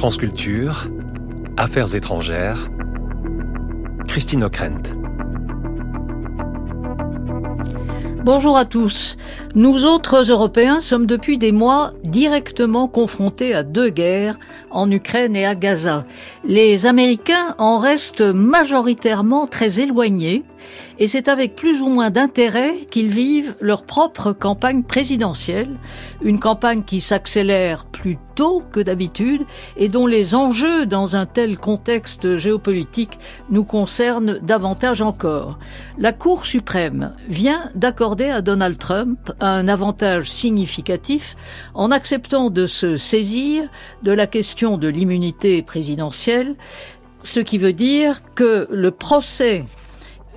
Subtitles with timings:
[0.00, 0.16] France
[1.58, 2.70] Affaires étrangères,
[4.08, 4.96] Christine O'Krent.
[8.24, 9.18] Bonjour à tous.
[9.54, 14.38] Nous autres Européens sommes depuis des mois directement confrontés à deux guerres
[14.70, 16.06] en Ukraine et à Gaza.
[16.44, 20.44] Les Américains en restent majoritairement très éloignés
[20.98, 25.78] et c'est avec plus ou moins d'intérêt qu'ils vivent leur propre campagne présidentielle,
[26.22, 29.42] une campagne qui s'accélère plus tôt que d'habitude
[29.76, 33.18] et dont les enjeux dans un tel contexte géopolitique
[33.50, 35.58] nous concernent davantage encore.
[35.98, 41.36] La Cour suprême vient d'accorder à Donald Trump un avantage significatif
[41.74, 43.68] en acceptant de se saisir
[44.02, 46.56] de la question de l'immunité présidentielle,
[47.22, 49.64] ce qui veut dire que le procès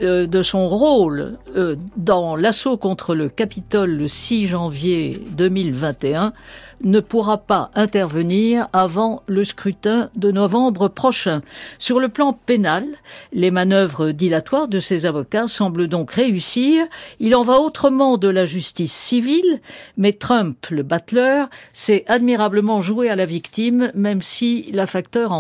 [0.02, 6.34] euh, de son rôle euh, dans l'assaut contre le Capitole le 6 janvier 2021
[6.84, 11.42] ne pourra pas intervenir avant le scrutin de novembre prochain.
[11.80, 12.86] Sur le plan pénal,
[13.32, 16.86] les manœuvres dilatoires de ses avocats semblent donc réussir.
[17.20, 19.62] Il en va autrement de la justice civile,
[19.98, 25.32] mais Trump, le battleur, s'est admirablement joué à la victime, même si la, facture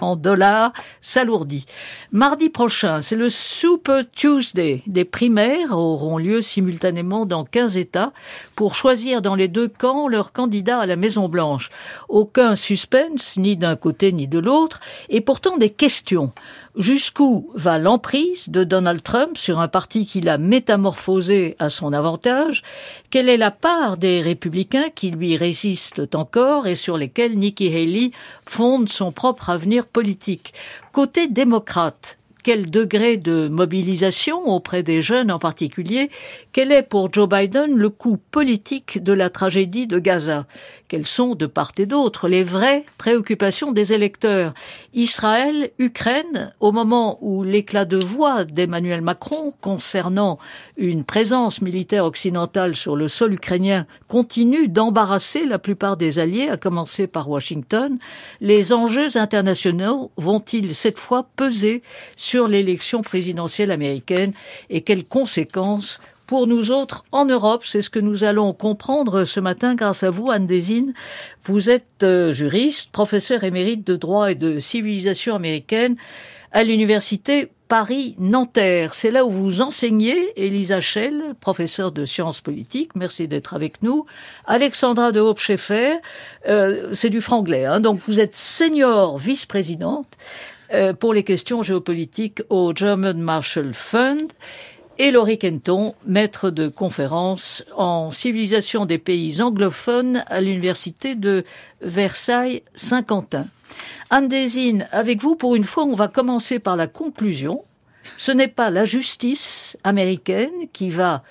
[0.00, 1.66] en dollars s'alourdit.
[2.12, 4.82] Mardi prochain, c'est le Super Tuesday.
[4.86, 8.12] Des primaires auront lieu simultanément dans 15 États
[8.56, 11.70] pour choisir dans les deux camps leur candidat à la Maison-Blanche.
[12.10, 16.32] Aucun suspense, ni d'un côté ni de l'autre, et pourtant des questions.
[16.76, 22.62] Jusqu'où va l'emprise de Donald Trump sur un parti qu'il a métamorphosé à son avantage?
[23.10, 28.10] Quelle est la part des républicains qui lui résistent encore et sur lesquels Nikki Haley
[28.46, 30.52] fonde son propre avenir politique?
[30.92, 36.10] Côté démocrate, quel degré de mobilisation auprès des jeunes en particulier,
[36.52, 40.46] quel est pour Joe Biden le coût politique de la tragédie de Gaza?
[40.88, 44.54] Quelles sont de part et d'autre les vraies préoccupations des électeurs?
[44.92, 50.38] Israël, Ukraine, au moment où l'éclat de voix d'Emmanuel Macron concernant
[50.76, 56.56] une présence militaire occidentale sur le sol ukrainien continue d'embarrasser la plupart des alliés, à
[56.56, 57.98] commencer par Washington,
[58.40, 61.82] les enjeux internationaux vont-ils cette fois peser
[62.38, 64.32] l'élection présidentielle américaine
[64.68, 67.64] et quelles conséquences pour nous autres en Europe.
[67.66, 70.94] C'est ce que nous allons comprendre ce matin grâce à vous, Anne Desine.
[71.44, 75.96] Vous êtes euh, juriste, professeur émérite de droit et de civilisation américaine
[76.52, 78.94] à l'université Paris-Nanterre.
[78.94, 82.96] C'est là où vous enseignez, Elisa Schell, professeure de sciences politiques.
[82.96, 84.06] Merci d'être avec nous.
[84.44, 85.96] Alexandra de Hope-Scheffer,
[86.48, 87.64] euh, c'est du franglais.
[87.64, 87.80] Hein.
[87.80, 90.16] donc vous êtes senior vice-présidente
[90.98, 94.28] pour les questions géopolitiques au German Marshall Fund
[94.98, 101.44] et Laurie Kenton, maître de conférence en civilisation des pays anglophones à l'université de
[101.80, 103.46] Versailles-Saint-Quentin.
[104.10, 107.64] Anne Desine, avec vous, pour une fois, on va commencer par la conclusion.
[108.16, 111.22] Ce n'est pas la justice américaine qui va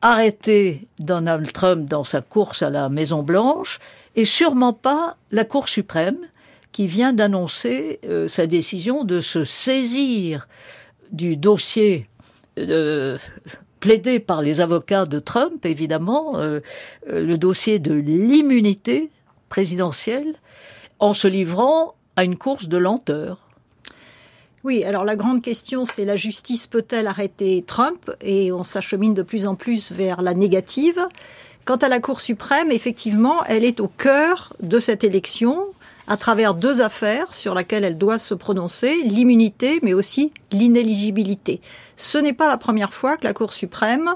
[0.00, 3.80] arrêter Donald Trump dans sa course à la Maison Blanche,
[4.16, 6.18] et sûrement pas la Cour suprême
[6.74, 10.48] qui vient d'annoncer euh, sa décision de se saisir
[11.12, 12.08] du dossier
[12.58, 13.16] euh,
[13.78, 16.58] plaidé par les avocats de Trump, évidemment, euh,
[17.06, 19.08] le dossier de l'immunité
[19.48, 20.34] présidentielle,
[20.98, 23.38] en se livrant à une course de lenteur.
[24.64, 28.10] Oui, alors la grande question, c'est la justice peut-elle arrêter Trump?
[28.20, 30.98] Et on s'achemine de plus en plus vers la négative.
[31.66, 35.66] Quant à la Cour suprême, effectivement, elle est au cœur de cette élection
[36.06, 41.60] à travers deux affaires sur lesquelles elle doit se prononcer, l'immunité mais aussi l'inéligibilité.
[41.96, 44.14] Ce n'est pas la première fois que la Cour suprême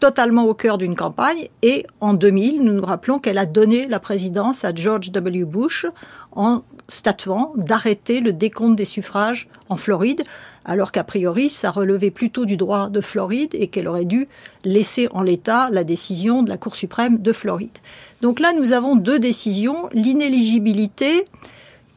[0.00, 4.00] totalement au cœur d'une campagne et en 2000, nous nous rappelons qu'elle a donné la
[4.00, 5.44] présidence à George W.
[5.44, 5.86] Bush
[6.32, 10.22] en statuant d'arrêter le décompte des suffrages en Floride,
[10.64, 14.28] alors qu'a priori, ça relevait plutôt du droit de Floride et qu'elle aurait dû
[14.64, 17.78] laisser en l'état la décision de la Cour suprême de Floride.
[18.20, 19.88] Donc là, nous avons deux décisions.
[19.92, 21.24] L'inéligibilité,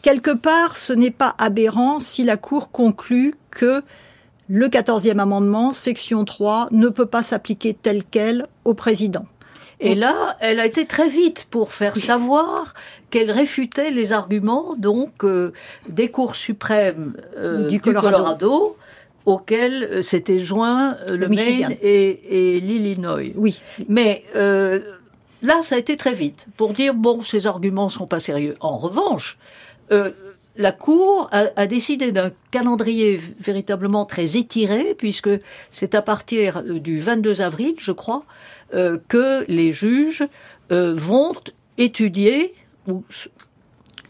[0.01, 3.81] quelque part, ce n'est pas aberrant si la Cour conclut que
[4.49, 9.25] le 14e amendement, section 3, ne peut pas s'appliquer tel quel au président.
[9.79, 12.73] Et là, elle a été très vite pour faire savoir
[13.11, 15.53] qu'elle réfutait les arguments donc euh,
[15.87, 18.75] des cours suprêmes euh, du, Colorado,
[19.25, 23.21] auxquels euh, s'étaient joints le, Maine et, l'Illinois.
[23.35, 23.61] Oui.
[23.87, 28.55] Mais là, ça a été très vite pour dire bon, ces arguments sont pas sérieux.
[28.59, 29.37] En revanche,
[30.59, 35.29] la Cour a, décidé d'un calendrier véritablement très étiré, puisque
[35.71, 38.23] c'est à partir du 22 avril, je crois,
[38.71, 40.25] que les juges
[40.69, 41.33] vont
[41.77, 42.53] étudier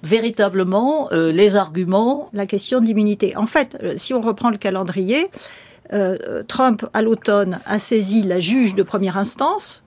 [0.01, 2.31] véritablement les arguments.
[2.34, 3.38] La question d'immunité.
[3.38, 5.28] En fait, si on reprend le calendrier,
[6.48, 9.84] Trump, à l'automne, a saisi la juge de première instance,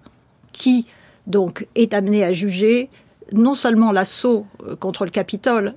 [0.53, 0.87] qui
[1.27, 2.89] donc est amenée à juger
[3.33, 4.47] non seulement l'assaut
[4.79, 5.75] contre le Capitole,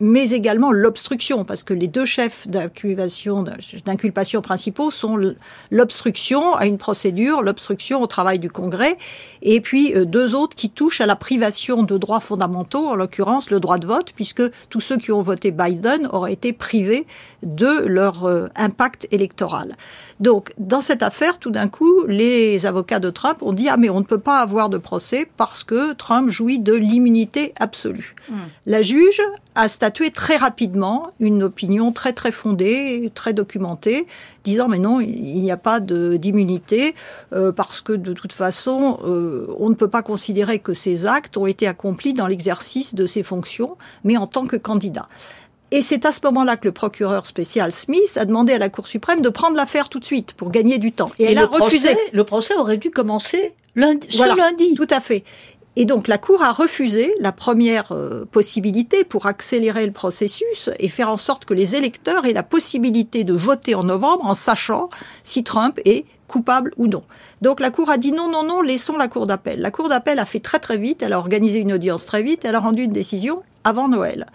[0.00, 3.44] mais également l'obstruction, parce que les deux chefs d'inculpation
[4.42, 5.18] principaux sont
[5.70, 8.98] l'obstruction à une procédure, l'obstruction au travail du Congrès,
[9.42, 13.50] et puis euh, deux autres qui touchent à la privation de droits fondamentaux, en l'occurrence
[13.50, 17.06] le droit de vote, puisque tous ceux qui ont voté Biden auraient été privés
[17.42, 19.76] de leur euh, impact électoral.
[20.20, 23.90] Donc, dans cette affaire, tout d'un coup, les avocats de Trump ont dit ah mais
[23.90, 28.14] on ne peut pas avoir de procès parce que Trump jouit de l'immunité absolue.
[28.28, 28.34] Hmm.
[28.66, 29.22] La juge
[29.54, 34.06] a statué très rapidement une opinion très très fondée, très documentée,
[34.44, 36.94] disant mais non, il n'y a pas d'immunité
[37.32, 41.36] euh, parce que de toute façon, euh, on ne peut pas considérer que ces actes
[41.36, 45.08] ont été accomplis dans l'exercice de ses fonctions, mais en tant que candidat.
[45.72, 48.86] Et c'est à ce moment-là que le procureur spécial Smith a demandé à la Cour
[48.86, 51.10] suprême de prendre l'affaire tout de suite pour gagner du temps.
[51.18, 51.96] Et, elle a refusé.
[52.12, 54.74] le procès aurait dû commencer lundi, ce lundi.
[54.74, 55.24] Tout à fait.
[55.78, 60.88] Et donc la Cour a refusé la première euh, possibilité pour accélérer le processus et
[60.88, 64.88] faire en sorte que les électeurs aient la possibilité de voter en novembre en sachant
[65.22, 67.02] si Trump est coupable ou non.
[67.42, 69.60] Donc la Cour a dit non, non, non, laissons la Cour d'appel.
[69.60, 72.46] La Cour d'appel a fait très très vite, elle a organisé une audience très vite,
[72.46, 74.26] elle a rendu une décision avant Noël.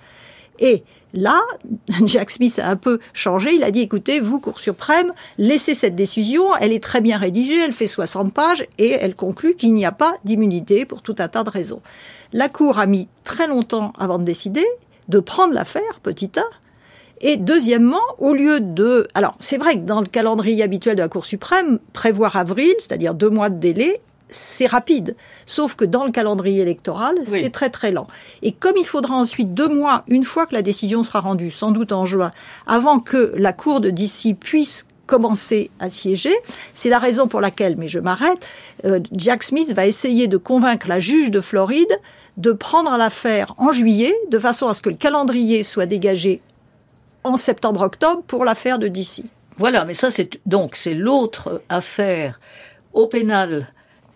[0.59, 0.83] Et
[1.13, 1.41] Là,
[2.05, 3.53] Jack Smith a un peu changé.
[3.53, 6.55] Il a dit, écoutez, vous, Cour suprême, laissez cette décision.
[6.59, 9.91] Elle est très bien rédigée, elle fait 60 pages et elle conclut qu'il n'y a
[9.91, 11.81] pas d'immunité pour tout un tas de raisons.
[12.33, 14.65] La Cour a mis très longtemps avant de décider,
[15.09, 16.43] de prendre l'affaire, petit a.
[17.23, 19.07] Et deuxièmement, au lieu de...
[19.13, 23.13] Alors, c'est vrai que dans le calendrier habituel de la Cour suprême, prévoir avril, c'est-à-dire
[23.13, 25.15] deux mois de délai, c'est rapide.
[25.45, 28.07] Sauf que dans le calendrier électoral, c'est très très lent.
[28.41, 31.71] Et comme il faudra ensuite deux mois, une fois que la décision sera rendue, sans
[31.71, 32.31] doute en juin,
[32.65, 36.33] avant que la Cour de DC puisse commencer à siéger.
[36.73, 38.47] C'est la raison pour laquelle, mais je m'arrête,
[38.85, 41.99] euh, Jack Smith va essayer de convaincre la juge de Floride
[42.37, 46.41] de prendre l'affaire en juillet, de façon à ce que le calendrier soit dégagé
[47.25, 49.23] en septembre-octobre pour l'affaire de DC.
[49.57, 52.39] Voilà, mais ça c'est donc c'est l'autre affaire
[52.93, 53.67] au pénal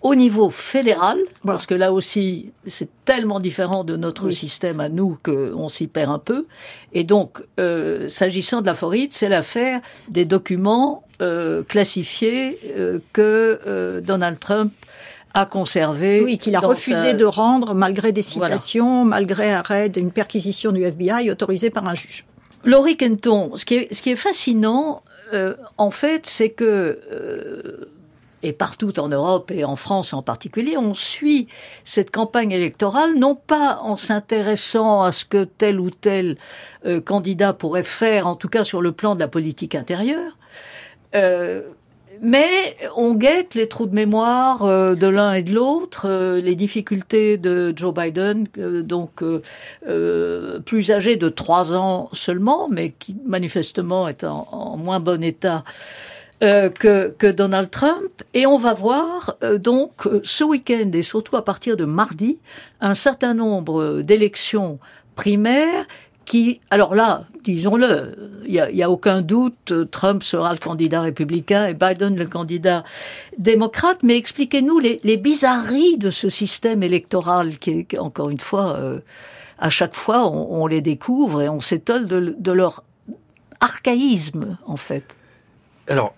[0.05, 5.17] au niveau fédéral, parce que là aussi, c'est tellement différent de notre système à nous
[5.23, 6.45] qu'on s'y perd un peu.
[6.93, 8.75] Et donc, euh, s'agissant de la
[9.09, 14.71] c'est l'affaire des documents euh, classifiés euh, que Donald Trump
[15.33, 16.21] a conservé.
[16.23, 21.31] Oui, qu'il a refusé de rendre malgré des citations, malgré arrêt d'une perquisition du FBI
[21.31, 22.25] autorisée par un juge.
[22.63, 25.01] Laurie Kenton, ce qui est, ce qui est fascinant,
[25.79, 27.89] en fait, c'est que
[28.45, 31.47] et partout en Europe et en France en particulier, on suit
[31.83, 36.37] cette campagne électorale non pas en s'intéressant à ce que tel ou tel
[36.85, 40.37] euh, candidat pourrait faire, en tout cas sur le plan de la politique intérieure,
[41.15, 41.63] euh,
[42.21, 46.07] mais on guette les trous de mémoire euh, de l'un et de l'autre,
[46.37, 48.45] les difficultés de Joe Biden,
[48.83, 49.23] donc
[50.65, 55.63] plus âgé de trois ans seulement, mais qui manifestement est en moins bon état
[56.43, 58.21] euh, que, Donald Trump.
[58.33, 62.39] Et on va voir euh, donc euh, ce week-end et surtout à partir de mardi
[62.81, 64.77] un certain nombre d'élections
[65.15, 65.85] primaires
[66.25, 71.67] qui, alors là, disons-le, il n'y a, a, aucun doute, Trump sera le candidat républicain
[71.67, 72.83] et Biden le candidat
[73.37, 78.77] démocrate, mais expliquez-nous les, bizarreries de ce système électoral qui encore une fois,
[79.59, 82.83] à chaque fois, on, les découvre et on s'étonne de, de leur
[83.61, 85.15] archaïsme, en fait.
[85.87, 86.15] Alors,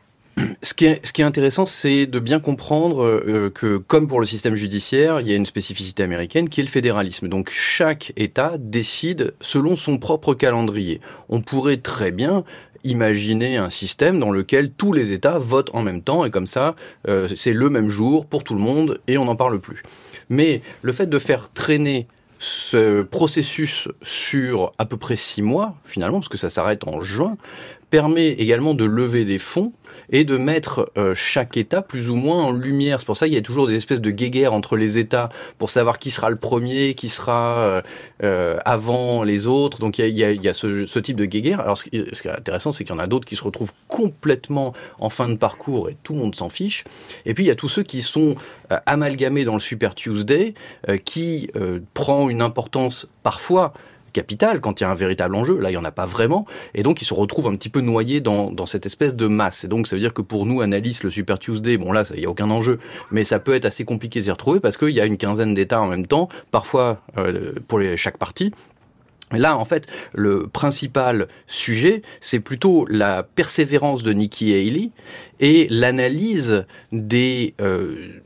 [0.61, 4.19] ce qui est, ce qui est intéressant, c'est de bien comprendre euh, que, comme pour
[4.19, 7.27] le système judiciaire, il y a une spécificité américaine qui est le fédéralisme.
[7.27, 11.01] Donc chaque État décide selon son propre calendrier.
[11.29, 12.43] On pourrait très bien
[12.83, 16.75] imaginer un système dans lequel tous les États votent en même temps et comme ça,
[17.07, 19.83] euh, c'est le même jour pour tout le monde et on n'en parle plus.
[20.29, 22.07] Mais le fait de faire traîner
[22.39, 27.37] ce processus sur à peu près six mois, finalement, parce que ça s'arrête en juin,
[27.89, 29.71] permet également de lever des fonds
[30.09, 32.99] et de mettre euh, chaque État plus ou moins en lumière.
[32.99, 35.69] C'est pour ça qu'il y a toujours des espèces de guéguerres entre les États pour
[35.69, 37.81] savoir qui sera le premier, qui sera euh,
[38.23, 39.79] euh avant les autres.
[39.79, 41.61] Donc il y a, ce, type de guéguerre.
[41.61, 44.73] Alors ce qui, est intéressant, c'est qu'il y en a d'autres qui se retrouvent complètement
[44.99, 46.83] en fin de parcours et tout le monde s'en fiche.
[47.25, 48.35] Et puis il y a tous ceux qui sont
[48.85, 50.53] amalgamés dans le Super Tuesday,
[51.05, 51.49] qui
[51.93, 53.73] prend une importance parfois
[54.17, 55.59] capital quand il y a un véritable enjeu.
[55.59, 56.47] Là, il n'y en a pas vraiment.
[56.73, 59.63] Et donc, il se retrouve un petit peu noyé dans, dans cette espèce de masse.
[59.63, 62.21] Et donc, ça veut dire que pour nous, analystes, le Super Tuesday, bon là, il
[62.21, 62.79] n'y a aucun enjeu,
[63.11, 65.81] mais ça peut être assez compliqué d'y retrouver parce qu'il y a une quinzaine d'États
[65.81, 68.51] en même temps, parfois euh, pour les, chaque parti.
[69.31, 74.89] Là, en fait, le principal sujet, c'est plutôt la persévérance de Nikki Haley
[75.39, 78.21] et l'analyse des euh,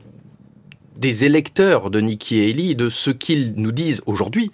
[0.96, 4.52] des électeurs de Nikki Haley de ce qu'ils nous disent aujourd'hui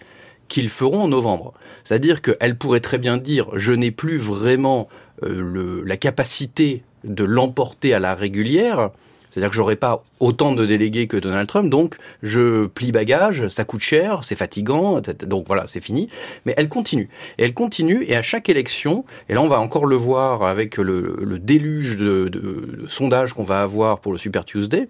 [0.49, 1.55] qu'ils feront en novembre.
[1.85, 4.89] C'est-à-dire qu'elle pourrait très bien dire je n'ai plus vraiment
[5.23, 8.91] euh, le, la capacité de l'emporter à la régulière,
[9.31, 13.65] c'est-à-dire que j'aurai pas autant de délégués que Donald Trump, donc je plie bagage, ça
[13.65, 16.09] coûte cher, c'est fatigant, donc voilà, c'est fini.
[16.45, 17.09] Mais elle continue.
[17.37, 20.77] Et elle continue, et à chaque élection, et là on va encore le voir avec
[20.77, 24.89] le, déluge de, de sondages qu'on va avoir pour le Super Tuesday,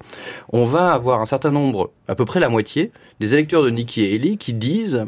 [0.51, 4.03] on va avoir un certain nombre, à peu près la moitié, des électeurs de Nikki
[4.03, 5.05] Haley qui disent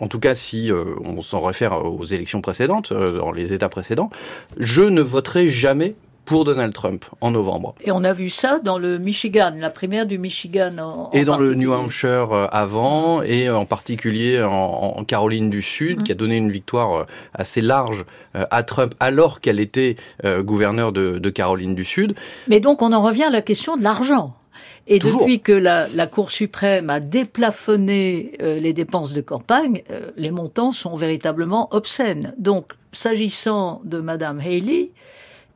[0.00, 3.68] en tout cas si euh, on s'en réfère aux élections précédentes, euh, dans les États
[3.68, 4.10] précédents,
[4.56, 7.74] je ne voterai jamais pour Donald Trump en novembre.
[7.82, 10.76] Et on a vu ça dans le Michigan, la primaire du Michigan.
[10.78, 16.02] En, et dans le New Hampshire euh, avant, et en particulier en, Caroline du Sud,
[16.02, 19.96] qui a donné une victoire assez large à Trump alors qu'elle était
[20.40, 22.14] gouverneur de, de Caroline du Sud.
[22.46, 24.34] Mais donc on en revient à la question de l'argent.
[24.86, 29.82] Et depuis que la, la, Cour suprême a déplafonné les dépenses de campagne,
[30.16, 32.34] les montants sont véritablement obscènes.
[32.38, 34.90] Donc, s'agissant de Madame Haley,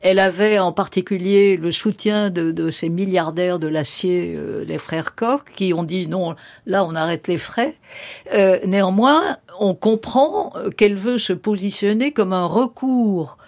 [0.03, 5.43] elle avait en particulier le soutien de, ces milliardaires de l'acier, euh, les frères Koch,
[5.55, 6.35] qui ont dit non,
[6.67, 7.77] là on arrête les frais.
[8.35, 13.39] Euh, néanmoins, on comprend qu'elle veut se positionner comme un recours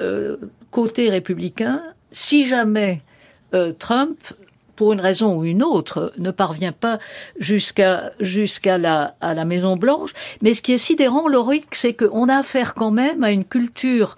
[0.00, 0.38] euh,
[0.70, 1.80] côté républicain
[2.12, 3.02] si jamais
[3.78, 4.16] Trump
[4.80, 6.98] pour une raison ou une autre, ne parvient pas
[7.38, 10.14] jusqu'à la, à la Maison Blanche.
[10.40, 14.16] Mais ce qui est sidérant, Loric, c'est qu'on a affaire quand même à une culture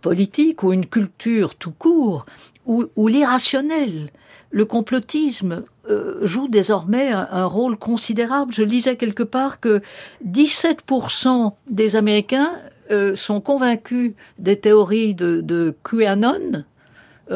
[0.00, 2.26] politique ou une culture tout court,
[2.66, 4.10] où, l'irrationnel,
[4.50, 8.52] le complotisme euh, joue désormais un, rôle considérable.
[8.52, 9.80] Je lisais quelque part que
[10.26, 12.50] 17% des Américains
[12.90, 16.64] euh, sont convaincus des théories de, de QAnon,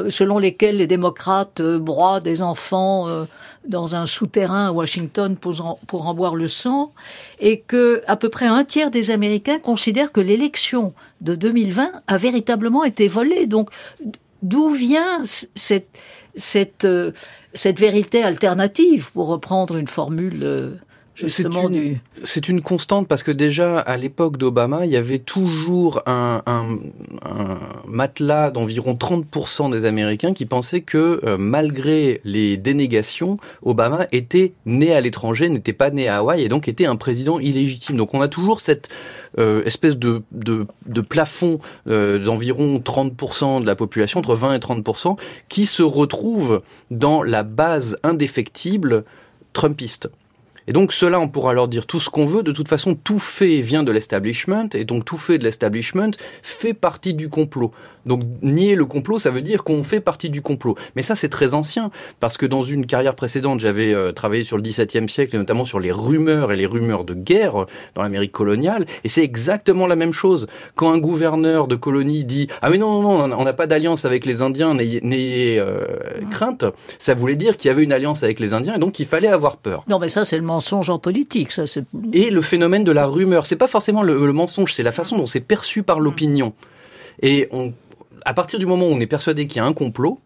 [0.08, 3.06] selon lesquelles les démocrates broient des enfants
[3.66, 6.92] dans un souterrain à Washington pour en, pour en boire le sang,
[7.38, 12.16] et que à peu près un tiers des Américains considèrent que l'élection de 2020 a
[12.16, 13.46] véritablement été volée.
[13.46, 13.70] Donc,
[14.42, 15.88] d'où vient cette,
[16.34, 17.12] cette, euh,
[17.52, 20.78] cette vérité alternative, pour reprendre une formule
[21.26, 26.02] c'est une, c'est une constante parce que déjà à l'époque d'Obama, il y avait toujours
[26.06, 26.78] un, un,
[27.24, 34.52] un matelas d'environ 30% des Américains qui pensaient que euh, malgré les dénégations, Obama était
[34.66, 37.96] né à l'étranger, n'était pas né à Hawaï et donc était un président illégitime.
[37.96, 38.88] Donc on a toujours cette
[39.38, 41.58] euh, espèce de, de, de plafond
[41.88, 45.16] euh, d'environ 30% de la population, entre 20 et 30%,
[45.48, 49.04] qui se retrouve dans la base indéfectible
[49.52, 50.08] trumpiste.
[50.68, 52.42] Et donc cela, on pourra leur dire tout ce qu'on veut.
[52.42, 56.10] De toute façon, tout fait vient de l'establishment, et donc tout fait de l'establishment
[56.42, 57.72] fait partie du complot.
[58.08, 60.74] Donc nier le complot, ça veut dire qu'on fait partie du complot.
[60.96, 64.56] Mais ça, c'est très ancien, parce que dans une carrière précédente, j'avais euh, travaillé sur
[64.56, 68.32] le XVIIe siècle, et notamment sur les rumeurs et les rumeurs de guerre dans l'Amérique
[68.32, 70.48] coloniale, et c'est exactement la même chose.
[70.74, 74.04] Quand un gouverneur de colonie dit «Ah mais non, non, non, on n'a pas d'alliance
[74.04, 75.84] avec les Indiens, n'ayez euh,
[76.30, 76.64] crainte»,
[76.98, 79.28] ça voulait dire qu'il y avait une alliance avec les Indiens, et donc il fallait
[79.28, 79.84] avoir peur.
[79.88, 81.52] Non mais ça, c'est le mensonge en politique.
[81.52, 81.64] Ça,
[82.12, 85.18] Et le phénomène de la rumeur, c'est pas forcément le, le mensonge, c'est la façon
[85.18, 86.54] dont c'est perçu par l'opinion.
[87.20, 87.72] Et on,
[88.24, 90.20] à partir du moment où on est persuadé qu'il y a un complot,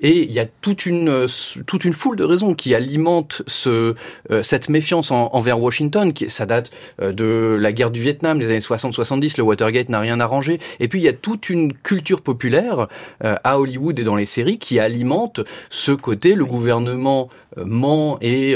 [0.00, 1.26] et il y a toute une euh,
[1.66, 3.94] toute une foule de raisons qui alimentent ce
[4.30, 6.12] euh, cette méfiance envers Washington.
[6.12, 9.34] Qui, ça date euh, de la guerre du Vietnam, des années 60-70.
[9.38, 10.60] Le Watergate n'a rien arrangé.
[10.80, 12.88] Et puis il y a toute une culture populaire
[13.20, 16.34] à Hollywood et dans les séries qui alimente ce côté.
[16.34, 18.54] Le gouvernement ment et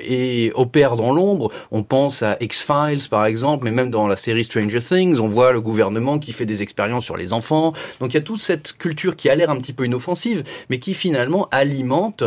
[0.00, 1.50] et opère dans l'ombre.
[1.70, 5.52] On pense à X-Files par exemple, mais même dans la série Stranger Things, on voit
[5.52, 7.72] le gouvernement qui fait des expériences sur les enfants.
[8.00, 10.44] Donc il y a toute cette culture qui a l'air un petit peu inoffensive,
[10.78, 12.24] qui finalement alimente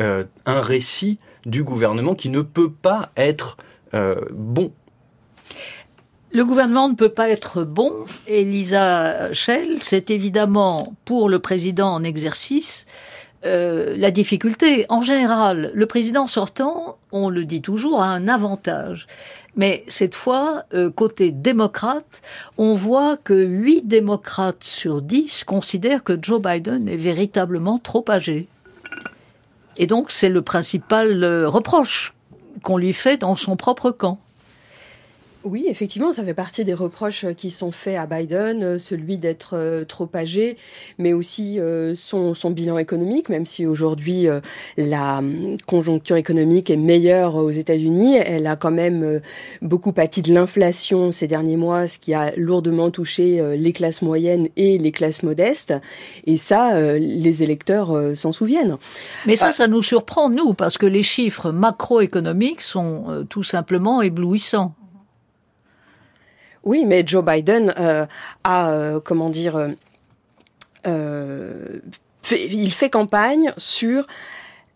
[0.00, 3.56] euh, un récit du gouvernement qui ne peut pas être
[3.94, 4.72] euh, bon.
[6.32, 7.92] Le gouvernement ne peut pas être bon.
[8.26, 12.86] Elisa Schell, c'est évidemment pour le président en exercice
[13.44, 14.86] euh, la difficulté.
[14.88, 19.06] En général, le président sortant, on le dit toujours, a un avantage.
[19.56, 22.22] Mais cette fois, euh, côté démocrate,
[22.58, 28.48] on voit que 8 démocrates sur 10 considèrent que Joe Biden est véritablement trop âgé.
[29.76, 32.14] Et donc c'est le principal euh, reproche
[32.62, 34.18] qu'on lui fait dans son propre camp.
[35.44, 39.50] Oui, effectivement, ça fait partie des reproches qui sont faits à Biden, euh, celui d'être
[39.58, 40.56] euh, trop âgé,
[40.96, 44.26] mais aussi euh, son, son, bilan économique, même si aujourd'hui
[44.78, 49.20] la hum, conjoncture économique est meilleure aux États-Unis, elle a quand même
[49.60, 54.48] beaucoup pâti de l'inflation ces derniers mois, ce qui a lourdement touché les classes moyennes
[54.56, 55.74] et les classes modestes.
[56.26, 58.76] Et ça, les électeurs s'en souviennent.
[59.26, 64.74] Mais ça, ça nous surprend, nous, parce que les chiffres macroéconomiques sont tout simplement éblouissants.
[66.64, 68.06] Oui, mais Joe Biden euh,
[68.42, 69.68] a, euh, comment dire,
[70.86, 71.80] euh,
[72.22, 74.06] fait, il fait campagne sur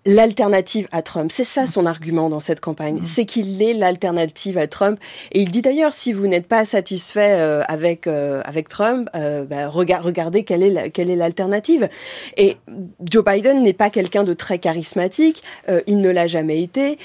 [0.07, 1.31] l'alternative à Trump.
[1.33, 3.07] C'est ça son argument dans cette campagne, mm.
[3.07, 4.99] c'est qu'il est l'alternative à Trump.
[5.33, 9.45] Et il dit d'ailleurs, si vous n'êtes pas satisfait euh, avec euh, avec Trump, euh,
[9.45, 11.89] bah, regardez quelle est quelle est l'alternative.
[12.37, 12.57] Et
[13.03, 15.43] Joe Biden n'est pas quelqu'un de très charismatique,
[15.87, 16.99] il ne l'a jamais été.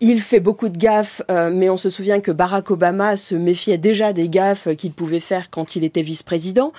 [0.00, 4.12] il fait beaucoup de gaffes, mais on se souvient que Barack Obama se méfiait déjà
[4.12, 6.72] des gaffes qu'il pouvait faire quand il était vice-président.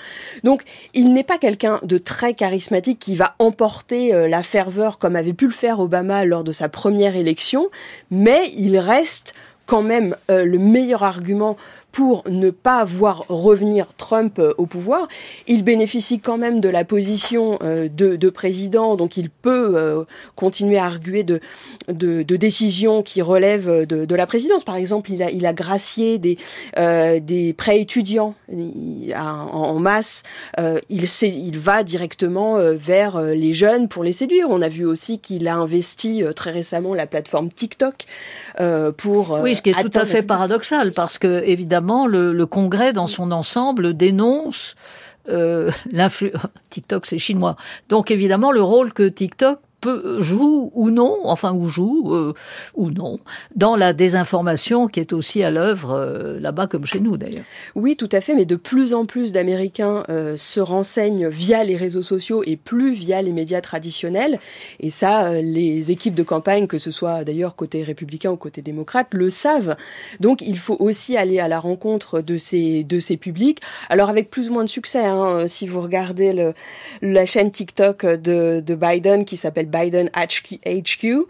[0.44, 0.64] Donc,
[0.94, 5.49] il n'est pas quelqu'un de très charismatique qui va emporter la ferveur comme avait pu
[5.52, 7.70] faire Obama lors de sa première élection,
[8.12, 9.34] mais il reste
[9.66, 11.56] quand même euh, le meilleur argument
[11.92, 15.08] pour ne pas voir revenir Trump euh, au pouvoir.
[15.48, 20.04] Il bénéficie quand même de la position euh, de, de président, donc il peut euh,
[20.36, 21.40] continuer à arguer de,
[21.88, 24.64] de, de, décisions qui relèvent de, de, la présidence.
[24.64, 26.38] Par exemple, il a, il a gracié des,
[26.78, 28.36] des prêts étudiants
[29.16, 30.24] en, masse.
[30.90, 34.48] il, il va directement vers les jeunes pour les séduire.
[34.50, 38.06] On a vu aussi qu'il a investi très récemment la plateforme TikTok
[38.98, 39.40] pour...
[39.42, 43.32] Oui, ce qui est tout à fait paradoxal, parce que évidemment, le, Congrès dans son
[43.32, 44.76] ensemble dénonce
[45.30, 46.42] euh, l'influence.
[46.70, 47.56] TikTok, c'est chinois.
[47.90, 52.34] Donc évidemment, le rôle que TikTok peut, joue ou non, enfin ou joue euh,
[52.76, 53.20] ou non,
[53.56, 57.44] dans la désinformation qui est aussi à l'œuvre euh, là-bas comme chez nous d'ailleurs.
[57.76, 61.76] Oui, tout à fait, mais de plus en plus d'Américains euh, se renseignent via les
[61.76, 64.40] réseaux sociaux et plus via les médias traditionnels.
[64.80, 69.08] Et ça, les équipes de campagne, que ce soit d'ailleurs côté républicain ou côté démocrate,
[69.14, 69.76] le savent.
[70.20, 73.60] Donc il faut aussi aller à la rencontre de ces, de ces publics.
[73.90, 76.54] Alors avec plus ou moins de succès, hein, si vous regardez le,
[77.02, 80.10] la chaîne TikTok de, de Biden qui s'appelle Biden
[80.66, 81.28] HQ.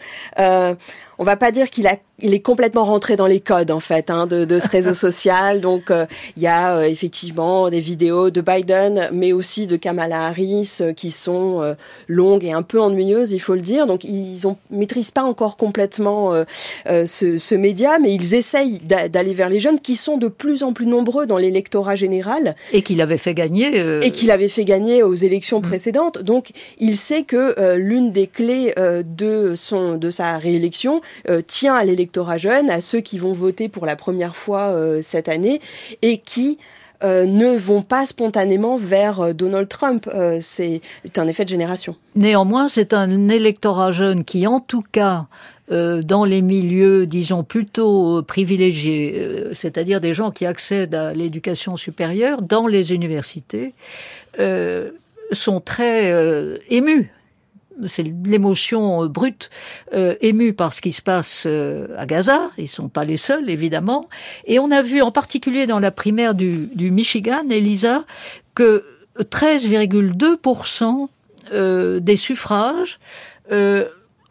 [1.19, 3.79] Euh, on va pas dire qu'il a il est complètement rentré dans les codes en
[3.79, 5.61] fait hein, de, de, ce réseau social.
[5.61, 6.05] Donc euh,
[6.37, 10.93] il y a euh, effectivement des vidéos de Biden, mais aussi de Kamala Harris euh,
[10.93, 11.75] qui sont
[12.07, 13.87] longues et un peu ennuyeuses, il faut le dire.
[13.87, 16.33] Donc ils ont maîtrisent pas encore complètement
[16.85, 20.73] ce, ce, média, mais ils essayent d'aller vers les jeunes qui sont de plus en
[20.73, 25.03] plus nombreux dans l'électorat général et qu'il avait fait gagner et qu'il avait fait gagner
[25.03, 25.63] aux élections mm.
[25.63, 26.19] précédentes.
[26.19, 31.01] Donc il sait que l'une des clés de son de sa réélection
[31.47, 35.29] tient à l'électorat jeune, à ceux qui vont voter pour la première fois euh, cette
[35.29, 35.59] année
[36.01, 36.57] et qui
[37.03, 40.09] euh, ne vont pas spontanément vers euh, Donald Trump.
[40.41, 40.81] c'est
[41.15, 41.95] un effet de génération.
[42.15, 45.27] Néanmoins, c'est un électorat jeune qui, en tout cas,
[45.71, 52.65] dans les milieux, disons, plutôt privilégiés, c'est-à-dire des gens qui accèdent à l'éducation supérieure dans
[52.65, 53.75] les universités,
[55.31, 57.11] sont très émus
[57.87, 59.49] c'est l'émotion euh, brute,
[59.93, 62.49] euh, émue par ce qui se passe euh, à Gaza.
[62.57, 64.09] Ils sont pas les seuls, évidemment.
[64.45, 68.03] Et on a vu, en particulier dans la primaire du, du Michigan, Elisa,
[68.55, 68.83] que
[69.19, 71.07] 13,2%
[71.51, 72.99] euh, des suffrages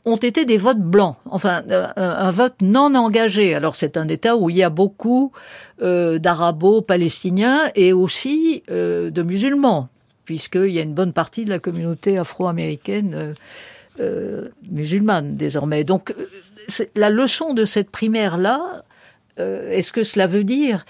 [0.05, 1.65] ont été des votes blancs, enfin
[1.97, 3.53] un, vote non engagé.
[3.57, 5.33] Alors c'est un État où il y a beaucoup
[5.81, 9.89] d'arabo-palestiniens et aussi de musulmans
[10.29, 13.35] puisqu'il y a une bonne partie de la communauté afro-américaine euh,
[13.99, 15.85] euh, musulmane désormais.
[15.85, 18.85] Donc euh, la leçon de cette primaire-là,
[19.39, 20.85] est-ce que cela veut dire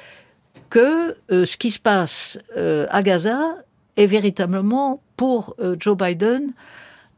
[0.70, 3.56] que ce qui se passe à Gaza
[3.96, 6.52] est véritablement pour Joe Biden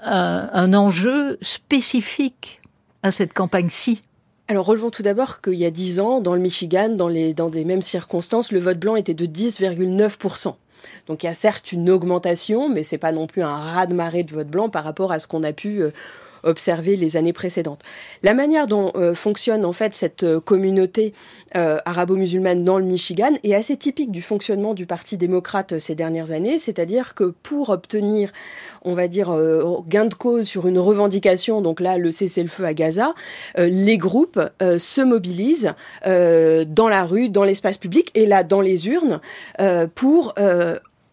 [0.00, 2.60] un, enjeu spécifique
[3.04, 4.02] à cette campagne-ci?
[4.48, 7.48] Alors relevons tout d'abord qu'il y a dix ans, dans le Michigan, dans, les, dans
[7.48, 10.56] des mêmes circonstances, le vote blanc était de 10,9%.
[11.06, 14.32] Donc il y a certes une augmentation, mais c'est pas non plus un raz-de-marée de
[14.32, 15.90] vote blanc par rapport à ce qu'on a pu euh,
[16.42, 17.82] observé les années précédentes.
[18.22, 21.14] La manière dont euh, fonctionne en fait cette euh, communauté
[21.56, 26.30] euh, arabo-musulmane dans le Michigan est assez typique du fonctionnement du Parti démocrate ces dernières
[26.30, 28.32] années, c'est-à-dire que pour obtenir,
[28.82, 29.34] on va dire,
[29.86, 33.14] gain de cause sur une revendication, donc là le cessez-le-feu à Gaza,
[33.58, 35.74] les groupes se mobilisent
[36.04, 39.20] dans la rue, dans l'espace public et là dans les urnes
[39.94, 40.34] pour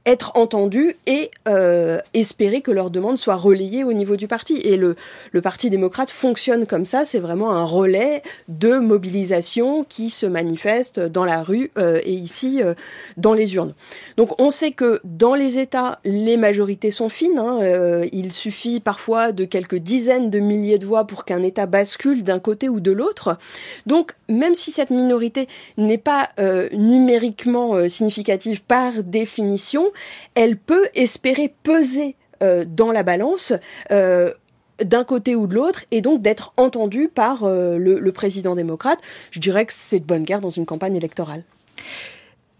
[0.07, 4.55] être entendus et euh, espérer que leurs demandes soient relayées au niveau du parti.
[4.63, 4.95] Et le,
[5.33, 10.99] le Parti démocrate fonctionne comme ça, c'est vraiment un relais de mobilisation qui se manifeste
[10.99, 12.73] dans la rue euh, et ici euh,
[13.17, 13.73] dans les urnes.
[14.15, 17.37] Donc on sait que dans les États, les majorités sont fines.
[17.37, 21.65] Hein, euh, il suffit parfois de quelques dizaines de milliers de voix pour qu'un État
[21.65, 23.37] bascule d'un côté ou de l'autre.
[23.85, 29.91] Donc même si cette minorité n'est pas euh, numériquement euh, significative par définition,
[30.35, 33.53] elle peut espérer peser euh, dans la balance
[33.89, 38.99] d'un côté ou de l'autre, et donc d'être entendue par le, le, président démocrate.
[39.31, 41.43] Je dirais que c'est de bonne guerre dans une campagne électorale.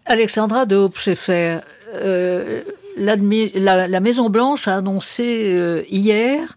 [0.08, 0.88] Alexandra de
[1.94, 2.62] euh,
[2.96, 6.56] la, la, Maison Blanche a annoncé euh, hier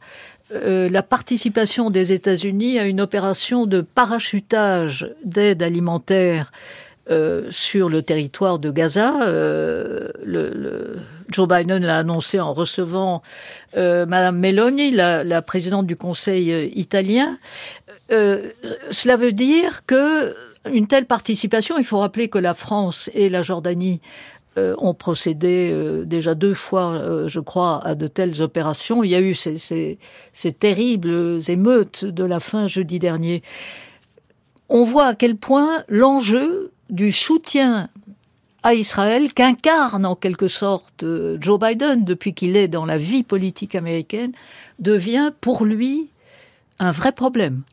[0.53, 6.51] euh, la participation des États-Unis à une opération de parachutage d'aide alimentaire
[7.11, 9.23] euh, sur le territoire de Gaza.
[9.23, 10.07] Euh,
[11.29, 13.21] Joe Biden l'a annoncé en recevant
[13.75, 17.37] euh, Madame Meloni, la, présidente du Conseil euh, italien.
[18.09, 20.33] cela veut dire que
[20.71, 23.99] une telle participation, il faut rappeler que la France et la Jordanie
[24.57, 25.73] ont procédé
[26.05, 29.01] déjà deux fois, je crois, à de telles opérations.
[29.01, 29.97] Il y a eu ces,
[30.59, 33.43] terribles émeutes de la fin jeudi dernier.
[34.69, 37.89] On voit à quel point l'enjeu du soutien
[38.63, 41.03] à Israël qu'incarne en quelque sorte
[41.39, 44.33] Joe Biden depuis qu'il est dans la vie politique américaine
[44.79, 46.09] devient pour lui
[46.79, 47.63] un vrai problème.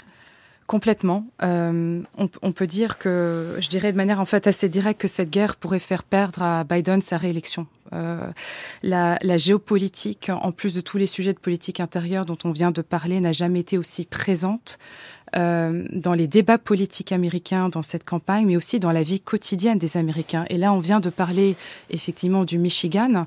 [0.66, 1.26] Complètement.
[1.42, 2.02] Euh,
[2.42, 5.57] on, peut dire que, je dirais de manière en fait assez directe, que cette guerre
[5.57, 7.66] pourrait faire perdre à Biden sa réélection.
[7.94, 8.31] Euh,
[8.83, 12.83] la, géopolitique, en plus de tous les sujets de politique intérieure dont on vient de
[12.83, 14.78] parler, n'a jamais été aussi présente
[15.36, 19.78] euh, dans les débats politiques américains dans cette campagne, mais aussi dans la vie quotidienne
[19.78, 20.44] des Américains.
[20.48, 21.56] Et là, on vient de parler
[21.90, 23.26] effectivement du Michigan.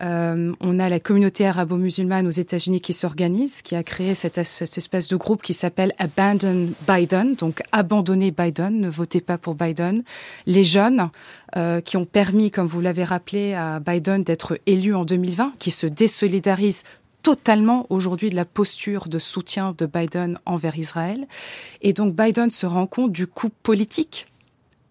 [0.00, 5.08] Euh, on a la communauté arabo-musulmane aux États-Unis qui s'organise, qui a créé cette, espèce
[5.08, 10.02] de groupe qui s'appelle Abandon Biden, donc abandonner Biden, ne votez pas pour Biden.
[10.46, 11.10] Les jeunes
[11.56, 15.70] euh, qui ont permis, comme vous l'avez rappelé, à Biden d'être élu en 2020, qui
[15.70, 16.84] se désolidarisent
[17.22, 21.26] totalement aujourd'hui de la posture de soutien de Biden envers Israël.
[21.80, 24.26] Et donc Biden se rend compte du coup politique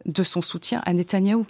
[0.05, 1.45] de son soutien à Netanyahou.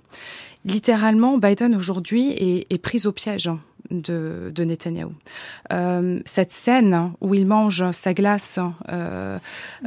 [0.65, 3.49] Littéralement, Biden aujourd'hui est, est pris au piège
[3.89, 5.13] de, de Netanyahou.
[5.71, 9.37] Euh, cette scène où il mange sa glace euh,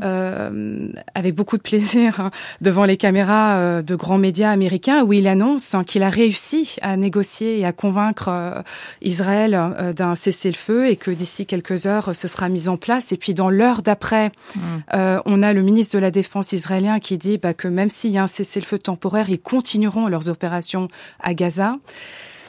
[0.02, 2.30] euh, avec beaucoup de plaisir hein,
[2.61, 7.59] devant les caméras de grands médias américains, où il annonce qu'il a réussi à négocier
[7.59, 8.64] et à convaincre
[9.02, 13.12] Israël d'un cessez-le-feu et que d'ici quelques heures, ce sera mis en place.
[13.12, 14.61] Et puis dans l'heure d'après, mmh.
[15.24, 18.18] on a le ministre de la Défense israélien qui dit bah, que même s'il y
[18.18, 20.88] a un cessez-le-feu temporaire, ils continueront leurs opérations
[21.20, 21.78] à Gaza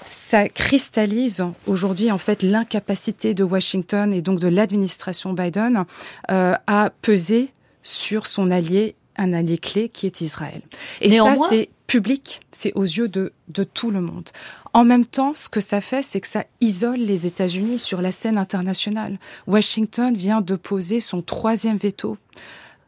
[0.05, 5.85] ça cristallise aujourd'hui en fait l'incapacité de Washington et donc de l'administration Biden
[6.31, 7.49] euh, à peser
[7.83, 10.61] sur son allié, un allié clé qui est Israël.
[11.01, 11.47] Et Néanmoins...
[11.47, 14.29] ça, c'est public, c'est aux yeux de, de tout le monde.
[14.73, 18.11] En même temps, ce que ça fait, c'est que ça isole les États-Unis sur la
[18.11, 19.19] scène internationale.
[19.47, 22.17] Washington vient de poser son troisième veto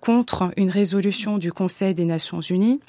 [0.01, 2.79] contre une résolution du Conseil des Nations Unies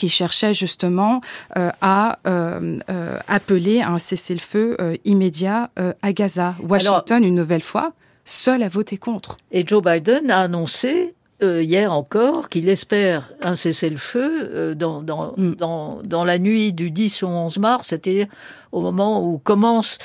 [0.00, 1.20] qui cherchait justement
[1.58, 6.54] euh, à euh, euh, appeler à un cessez-le-feu immédiat à Gaza.
[6.66, 7.92] Washington, Alors, une nouvelle fois,
[8.24, 9.36] seul a voté contre.
[9.52, 15.54] Et Joe Biden a annoncé euh, hier encore qu'il espère un cessez-le-feu dans, dans, mm.
[15.56, 18.26] dans, dans la nuit du 10 au 11 mars, c'est-à-dire
[18.72, 19.98] au moment où commence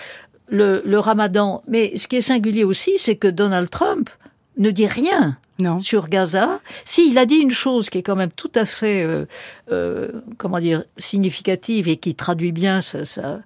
[0.49, 1.63] le, le ramadan.
[1.69, 4.09] Mais ce qui est singulier aussi, c'est que Donald Trump
[4.57, 5.79] ne dit rien non.
[5.79, 6.59] sur Gaza.
[6.83, 9.25] Si, il a dit une chose qui est quand même tout à fait, euh,
[9.71, 13.41] euh, comment dire, significative et qui traduit bien sa,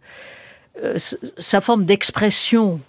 [0.84, 0.98] euh,
[1.62, 2.80] forme d'expression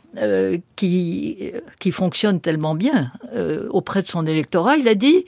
[0.75, 3.13] qui, qui fonctionne tellement bien
[3.71, 4.77] auprès de son électorat.
[4.77, 5.25] Il a dit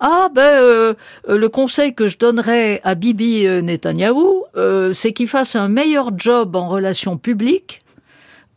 [0.00, 0.96] ah ben
[1.28, 4.42] le conseil que je donnerais à Bibi Netanyahou,
[4.94, 7.82] c'est qu'il fasse un meilleur job en relations publiques.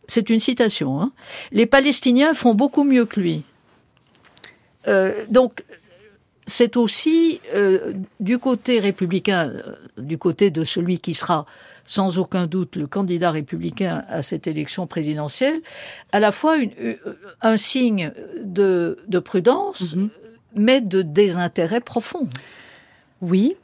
[0.08, 1.00] C'est une citation.
[1.00, 1.12] Hein.
[1.52, 3.44] Les Palestiniens font beaucoup mieux que lui.
[4.88, 5.64] Euh, donc,
[6.46, 11.46] c'est aussi euh, du côté républicain, euh, du côté de celui qui sera
[11.86, 15.60] sans aucun doute le candidat républicain à cette élection présidentielle,
[16.12, 16.70] à la fois une,
[17.40, 18.12] un signe
[18.44, 20.08] de, de prudence, mm -hmm.
[20.54, 22.28] mais de désintérêt profond.
[23.20, 23.56] Oui,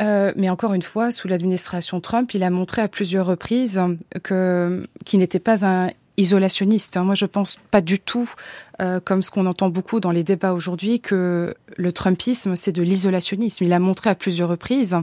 [0.00, 3.80] euh, mais encore une fois, sous l'administration Trump, il a montré à plusieurs reprises
[4.22, 5.90] que qui n'était pas un
[6.20, 6.96] isolationniste.
[6.96, 7.04] Hein.
[7.04, 8.30] Moi, je pense pas du tout,
[8.80, 12.82] euh, comme ce qu'on entend beaucoup dans les débats aujourd'hui, que le Trumpisme, c'est de
[12.82, 13.64] l'isolationnisme.
[13.64, 14.96] Il a montré à plusieurs reprises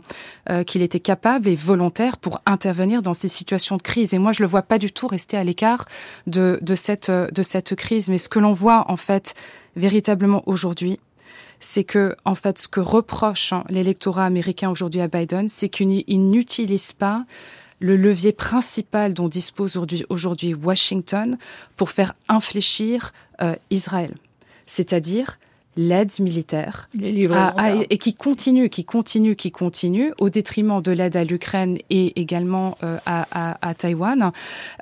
[0.49, 4.13] euh, qu'il était capable et volontaire pour intervenir dans ces situations de crise.
[4.13, 5.85] Et moi, je le vois pas du tout rester à l'écart
[6.27, 8.09] de, de cette crise.
[8.09, 9.33] Mais ce que l'on voit, en fait,
[9.75, 10.99] véritablement aujourd'hui,
[11.59, 16.29] c'est que, en fait, ce que reproche hein, l'électorat américain aujourd'hui à Biden, c'est qu'il
[16.29, 17.25] n'utilise pas
[17.79, 21.37] le levier principal dont dispose aujourd'hui Washington
[21.75, 24.15] pour faire infléchir euh, Israël,
[24.65, 25.37] c'est-à-dire
[25.77, 31.77] l'aide militaire et qui continue, qui continue, qui continue au détriment de l'aide à l'Ukraine
[31.89, 34.31] et également euh, à, Taïwan.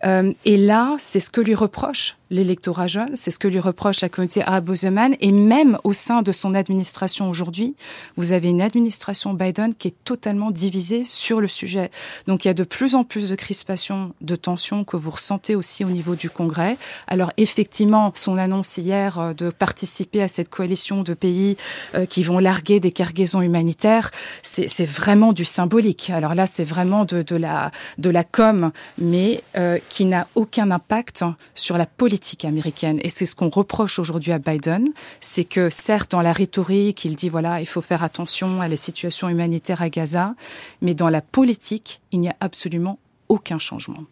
[0.06, 4.02] Euh, et là, c'est ce que lui reproche l'électorat jeune, c'est ce que lui reproche
[4.02, 7.76] la communauté arabo-musulmane et même au sein de son administration aujourd'hui,
[8.18, 11.90] vous avez une administration Biden qui est totalement divisée sur le sujet.
[12.28, 15.56] Donc il y a de plus en plus de crispations, de tensions que vous ressentez
[15.56, 16.78] aussi au niveau du Congrès.
[17.08, 21.58] Alors effectivement, son annonce hier euh, de participer à cette coalition de pays
[21.96, 24.12] euh, qui vont larguer des cargaisons humanitaires,
[24.44, 26.10] c'est vraiment du symbolique.
[26.10, 30.72] Alors là, c'est vraiment de, de, la, de la com, mais euh, qui n'a aucun
[30.72, 33.00] impact sur la politique américaine.
[33.04, 34.90] Et c'est ce qu'on reproche aujourd'hui à Biden,
[35.22, 38.76] c'est que certes, dans la rhétorique, il dit voilà, il faut faire attention à la
[38.76, 40.34] situation humanitaire à Gaza,
[40.82, 42.98] mais dans la politique, il n'y a absolument
[43.30, 44.04] aucun changement.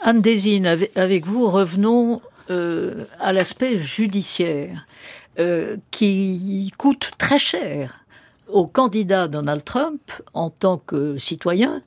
[0.00, 4.86] Anne Désine, avec vous, revenons euh, à l'aspect judiciaire,
[5.38, 8.01] euh, qui coûte très cher
[8.52, 10.00] au candidat Donald Trump
[10.34, 11.82] en tant que citoyen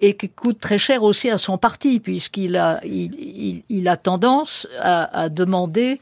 [0.00, 4.66] et qui coûte très cher aussi à son parti puisqu'il a, il, il, a tendance
[4.80, 6.00] à, à, demander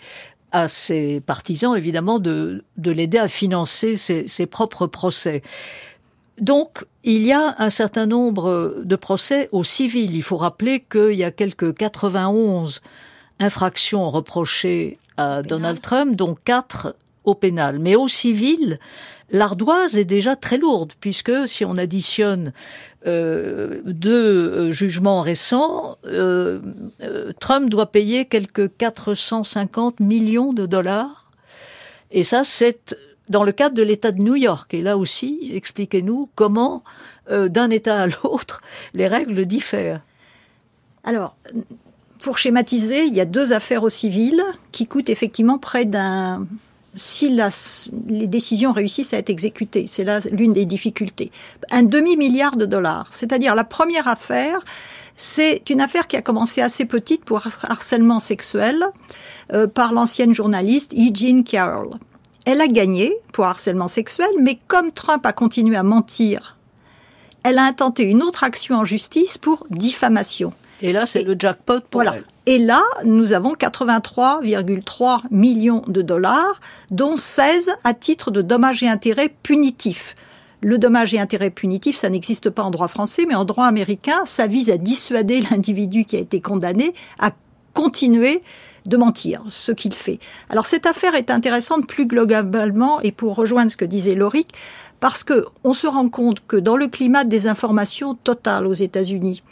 [0.53, 5.43] à ses partisans évidemment de, de l'aider à financer ses, ses, propres procès.
[6.41, 10.15] Donc, il y a un certain nombre de procès au civil.
[10.15, 12.83] Il faut rappeler qu'il y a quelques 91
[13.39, 17.79] infractions reprochées à Donald Trump, dont quatre au pénal.
[17.79, 18.79] Mais au civil,
[19.31, 22.53] l'ardoise est déjà très lourde, puisque si on additionne
[23.07, 26.61] euh, deux euh, jugements récents, euh,
[27.41, 31.31] Trump doit payer quelques 450 millions de dollars.
[32.11, 32.97] Et ça, c'est
[33.29, 34.73] dans le cadre de l'État de New York.
[34.75, 36.85] Et là aussi, expliquez-nous comment,
[37.29, 38.61] d'un État à l'autre,
[38.93, 40.03] les règles diffèrent.
[41.05, 41.35] Alors,
[42.23, 46.47] pour schématiser, il y a deux affaires au civil qui coûtent effectivement près d'un
[46.97, 47.51] si la,
[48.07, 49.87] les décisions réussissent à être exécutées.
[49.89, 51.31] C'est là l'une des difficultés.
[51.71, 53.09] Un demi-milliard de dollars.
[53.13, 54.61] C'est-à-dire la première affaire,
[55.17, 58.85] c'est une affaire qui a commencé assez petite pour harcèlement sexuel
[59.53, 61.11] euh, par l'ancienne journaliste E.
[61.15, 61.91] Jean Carroll.
[62.47, 66.59] Elle a gagné pour harcèlement sexuel, mais comme Trump a continué à mentir,
[67.43, 70.53] elle a intenté une autre action en justice pour diffamation.
[70.85, 72.17] Et là, c'est le jackpot pour voilà.
[72.17, 72.25] elle.
[72.45, 78.89] Et là, nous avons 83,3 millions de dollars, dont 16 à titre de dommages et
[78.89, 80.15] intérêts punitifs.
[80.61, 84.21] Le dommage et intérêt punitif, ça n'existe pas en droit français, mais en droit américain,
[84.27, 87.31] ça vise à dissuader l'individu qui a été condamné à
[87.73, 88.43] continuer
[88.85, 90.19] de mentir, ce qu'il fait.
[90.51, 94.53] Alors cette affaire est intéressante plus globalement, et pour rejoindre ce que disait Loric,
[95.01, 99.43] parce que on se rend compte que dans le climat de désinformation totale aux États-Unis,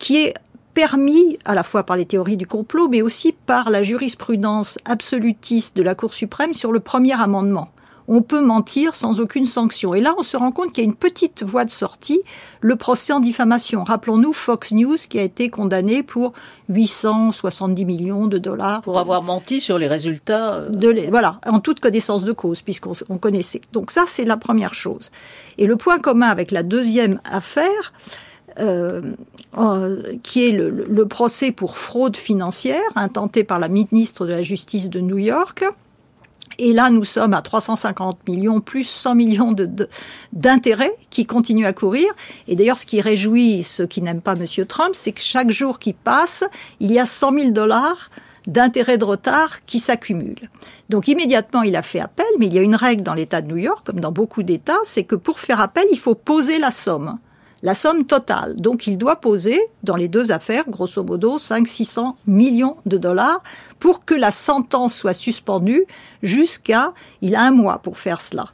[0.00, 0.34] qui est
[0.74, 5.76] permis à la fois par les théories du complot, mais aussi par la jurisprudence absolutiste
[5.76, 7.68] de la Cour suprême sur le premier amendement.
[8.08, 9.94] On peut mentir sans aucune sanction.
[9.94, 12.20] Et là, on se rend compte qu'il y a une petite voie de sortie,
[12.60, 13.84] le procès en diffamation.
[13.84, 16.32] Rappelons-nous Fox News qui a été condamné pour
[16.68, 18.80] 870 millions de dollars.
[18.82, 20.54] Pour avoir menti sur les résultats.
[20.54, 23.60] euh, De les, voilà, en toute connaissance de cause, puisqu'on on connaissait.
[23.72, 25.10] Donc ça, c'est la première chose.
[25.56, 27.92] Et le point commun avec la deuxième affaire,
[28.58, 29.02] euh,
[30.22, 35.00] qui est le, procès pour fraude financière intenté par la ministre de la Justice de
[35.00, 35.64] New York.
[36.58, 39.54] Et là, nous sommes à 350 millions plus 100 millions
[40.32, 42.12] d'intérêts de, qui continuent à courir.
[42.46, 45.78] Et d'ailleurs, ce qui réjouit ceux qui n'aiment pas Monsieur Trump, c'est que chaque jour
[45.78, 46.44] qui passe,
[46.80, 48.10] il y a 100 000 dollars
[48.46, 50.48] d'intérêts de retard qui s'accumulent.
[50.88, 53.48] Donc immédiatement, il a fait appel, mais il y a une règle dans l'État de
[53.48, 56.70] New York, comme dans beaucoup d'États, c'est que pour faire appel, il faut poser la
[56.70, 57.18] somme
[57.62, 58.56] la somme totale.
[58.56, 63.42] Donc il doit poser, dans les deux affaires, grosso modo, 500-600 millions de dollars
[63.78, 65.84] pour que la sentence soit suspendue
[66.22, 66.92] jusqu'à...
[67.20, 68.48] Il a un mois pour faire cela.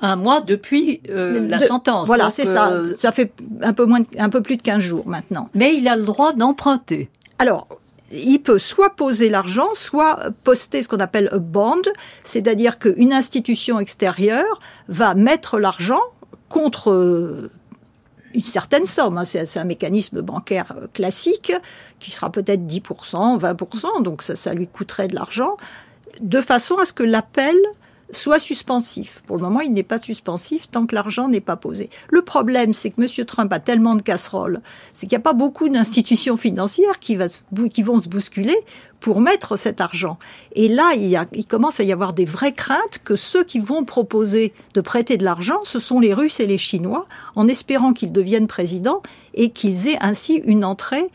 [0.00, 2.06] Un mois depuis euh, la sentence.
[2.06, 2.84] Voilà, c'est euh...
[2.84, 2.96] ça.
[2.96, 3.32] Ça fait
[3.62, 5.50] un peu, moins de, un peu plus de 15 jours maintenant.
[5.54, 7.10] Mais il a le droit d'emprunter.
[7.38, 7.66] Alors,
[8.12, 11.82] il peut soit poser l'argent, soit poster ce qu'on appelle un bond,
[12.22, 16.00] c'est-à-dire qu'une institution extérieure va mettre l'argent
[16.48, 17.50] contre
[18.34, 19.18] une certaine somme.
[19.18, 19.24] Hein.
[19.24, 21.52] C'est un mécanisme bancaire euh, classique
[21.98, 25.56] qui sera peut-être 10%, 20%, donc ça, ça lui coûterait de l'argent,
[26.20, 27.56] de façon à ce que l'appel
[28.10, 29.22] soit suspensif.
[29.26, 31.90] Pour le moment, il n'est pas suspensif tant que l'argent n'est pas posé.
[32.10, 33.26] Le problème, c'est que M.
[33.26, 34.60] Trump a tellement de casseroles,
[34.92, 38.56] c'est qu'il n'y a pas beaucoup d'institutions financières qui, vont se bousculer
[39.00, 40.18] pour mettre cet argent.
[40.54, 43.84] Et là, il, il commence à y avoir des vraies craintes que ceux qui vont
[43.84, 48.12] proposer de prêter de l'argent, ce sont les Russes et les Chinois, en espérant qu'ils
[48.12, 49.02] deviennent présidents
[49.34, 51.10] et qu'ils aient ainsi une entrée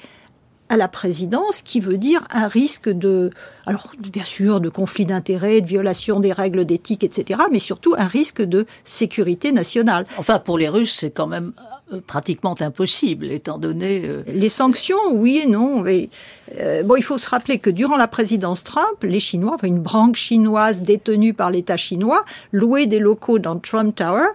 [0.74, 3.30] à la présidence, qui veut dire un risque de,
[3.68, 8.08] alors bien sûr, de conflit d'intérêts, de violation des règles d'éthique, etc., mais surtout un
[8.08, 10.06] risque de sécurité nationale.
[10.18, 11.54] Enfin, pour les Russes, c'est quand même
[11.92, 14.02] euh, pratiquement impossible, étant donné...
[14.04, 15.82] Euh, les sanctions, oui et non.
[15.82, 16.10] Mais,
[16.60, 19.80] euh, bon, il faut se rappeler que durant la présidence Trump, les Chinois, enfin une
[19.80, 24.30] branche chinoise détenue par l'État chinois, louait des locaux dans Trump Tower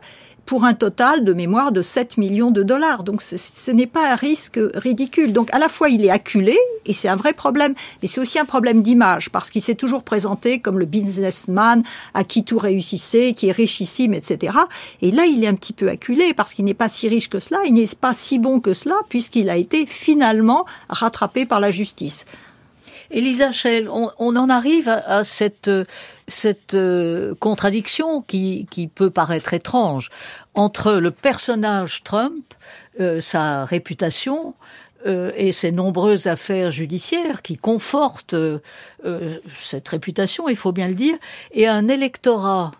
[0.48, 3.04] pour un total de mémoire de 7 millions de dollars.
[3.04, 5.34] Donc ce n'est pas un risque ridicule.
[5.34, 6.56] Donc à la fois il est acculé,
[6.86, 10.04] et c'est un vrai problème, mais c'est aussi un problème d'image, parce qu'il s'est toujours
[10.04, 11.82] présenté comme le businessman
[12.14, 14.56] à qui tout réussissait, qui est richissime, etc.
[15.02, 17.40] Et là il est un petit peu acculé, parce qu'il n'est pas si riche que
[17.40, 21.70] cela, il n'est pas si bon que cela, puisqu'il a été finalement rattrapé par la
[21.70, 22.24] justice.
[23.10, 25.70] Elisa Schell, on, en arrive à, cette,
[26.28, 30.10] cette euh, contradiction qui, qui, peut paraître étrange
[30.54, 32.54] entre le personnage Trump,
[33.00, 34.54] euh, sa réputation,
[35.06, 38.36] euh, et ses nombreuses affaires judiciaires qui confortent
[39.58, 41.16] cette réputation, il faut bien le dire,
[41.52, 42.72] et un électorat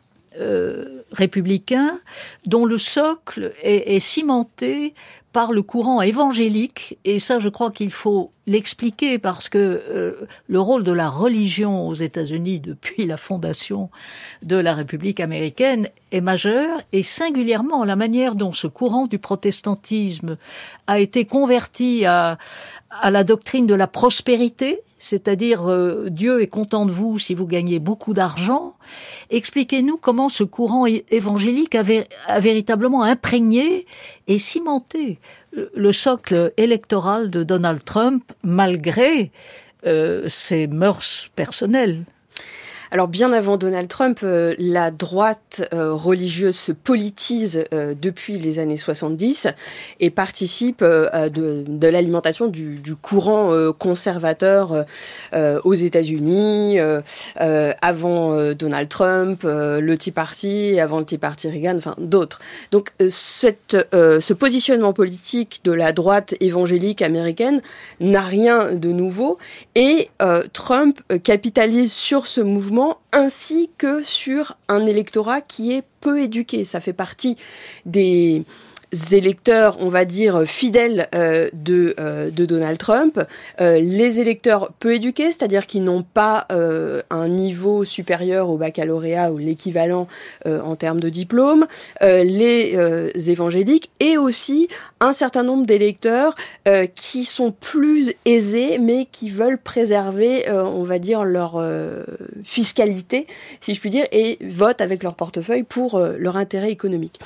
[1.11, 1.99] républicain
[2.47, 4.95] dont le socle est, est cimenté
[5.33, 10.61] par le courant évangélique, et ça je crois qu'il faut l'expliquer parce que euh, le
[10.61, 13.91] rôle de la religion aux États-Unis depuis la fondation
[14.43, 20.38] de la République américaine est majeur, et singulièrement la manière dont ce courant du protestantisme
[20.87, 22.38] a été converti à,
[22.91, 27.47] à la doctrine de la prospérité, c'est-à-dire euh, Dieu est content de vous si vous
[27.47, 28.75] gagnez beaucoup d'argent.
[29.31, 31.83] Expliquez-nous comment ce courant évangélique a,
[32.41, 33.87] véritablement imprégné
[34.27, 35.19] et cimenté
[35.75, 39.31] le socle électoral de Donald Trump malgré
[39.87, 42.05] euh, ses mœurs personnelles.
[42.90, 48.59] Alors bien avant Donald Trump, euh, la droite euh, religieuse se politise euh, depuis les
[48.61, 49.48] années 70
[50.01, 54.87] et participe de, de l'alimentation du, courant conservateur
[55.35, 56.79] aux États-Unis
[57.37, 62.40] avant Donald Trump, le Tea Party, avant le Tea Party Reagan, enfin d'autres.
[62.70, 67.61] Donc ce positionnement politique de la droite évangélique américaine
[68.01, 69.38] n'a rien de nouveau
[69.74, 70.11] et
[70.53, 72.78] Trump capitalise sur ce mouvement
[73.12, 76.64] ainsi que sur un électorat qui est peu éduqué.
[76.64, 77.37] Ça fait partie
[77.85, 78.45] des
[79.11, 83.20] électeurs, on va dire, fidèles euh, de, euh, de Donald Trump,
[83.61, 86.46] euh, les électeurs peu éduqués, c'est-à-dire qui n'ont pas
[87.11, 90.07] un niveau supérieur au baccalauréat ou l'équivalent
[90.46, 91.66] en termes de diplôme,
[92.01, 94.68] les évangéliques, et aussi
[95.01, 96.35] un certain nombre d'électeurs
[96.94, 101.62] qui sont plus aisés, mais qui veulent préserver, on va dire, leur
[102.44, 103.27] fiscalité,
[103.61, 107.18] si je puis dire, et votent avec leur portefeuille pour leur intérêt économique.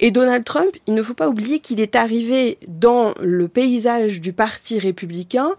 [0.00, 4.32] Et Donald Trump, il ne faut pas oublier qu'il est arrivé dans le paysage du
[4.32, 5.52] Parti républicain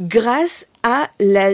[0.00, 1.52] grâce à la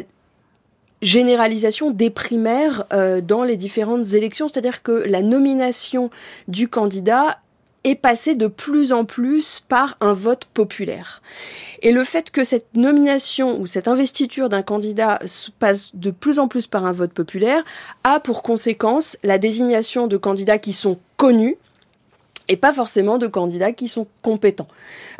[1.02, 6.10] généralisation des primaires euh, dans les différentes élections, c'est-à-dire que la nomination
[6.48, 7.38] du candidat
[7.84, 11.22] est passée de plus en plus par un vote populaire.
[11.82, 15.20] Et le fait que cette nomination ou cette investiture d'un candidat
[15.60, 17.62] passe de plus en plus par un vote populaire
[18.02, 21.56] a pour conséquence la désignation de candidats qui sont connus,
[22.48, 24.68] et pas forcément de candidats qui sont compétents.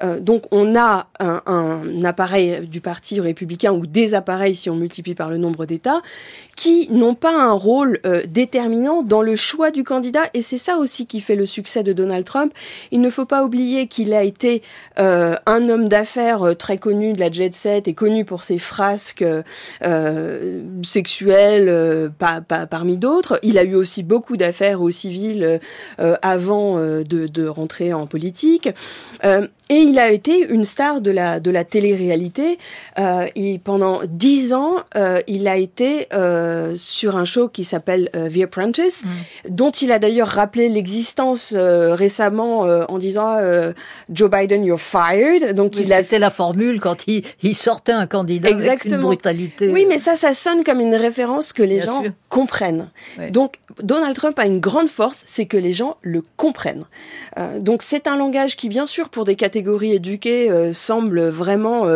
[0.03, 4.77] Euh, donc on a un, un, appareil du Parti républicain ou des appareils si on
[4.77, 6.03] multiplie par le nombre d'États
[6.57, 10.79] qui n'ont pas un rôle euh, déterminant dans le choix du candidat et c'est ça
[10.79, 12.53] aussi qui fait le succès de Donald Trump.
[12.91, 14.63] Il ne faut pas oublier qu'il a été
[14.99, 18.59] euh, un homme d'affaires euh, très connu de la jet set et connu pour ses
[18.59, 19.25] frasques
[19.85, 23.39] euh, sexuelles pas, pas, parmi d'autres.
[23.43, 25.61] Il a eu aussi beaucoup d'affaires au civil
[25.99, 28.69] avant de de, rentrer en politique.
[29.25, 32.59] Euh, et il a été une star de la, de la télé-réalité.
[32.99, 33.27] Euh,
[33.65, 36.09] pendant dix ans, euh, il a été
[36.77, 39.09] sur un show qui s'appelle The Apprentice, mm.
[39.51, 43.39] dont il a d'ailleurs rappelé l'existence récemment en disant
[44.11, 45.55] Joe Biden, you're fired.
[45.55, 48.95] Donc il a fait la formule quand il, il sortait un candidat Exactement.
[48.95, 49.69] avec une brutalité.
[49.69, 52.91] Oui, mais ça, ça sonne comme une référence que les gens comprennent.
[53.31, 56.85] Donc Donald Trump a une grande force, c'est que les gens le comprennent.
[57.59, 61.87] Donc c'est un langage qui, bien sûr, pour des catégories éduquées, semble vraiment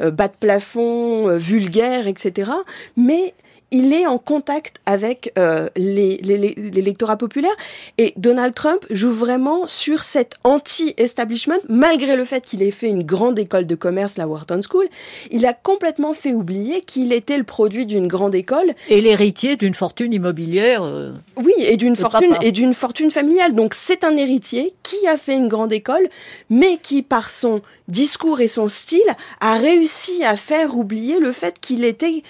[0.00, 2.50] bas de plafond, vulgaire, etc.
[2.96, 3.34] Mais
[3.70, 7.54] il est en contact avec euh, l'électorat populaire
[7.98, 13.02] et Donald Trump joue vraiment sur cet anti-establishment malgré le fait qu'il ait fait une
[13.02, 14.86] grande école de commerce, la Wharton School.
[15.30, 19.74] Il a complètement fait oublier qu'il était le produit d'une grande école et l'héritier d'une
[19.74, 20.82] fortune immobilière.
[20.82, 23.54] Euh, oui, et d'une fortune et d'une fortune familiale.
[23.54, 26.08] Donc c'est un héritier qui a fait une grande école,
[26.48, 29.00] mais qui par son discours et son style
[29.40, 32.22] a réussi à faire oublier le fait qu'il était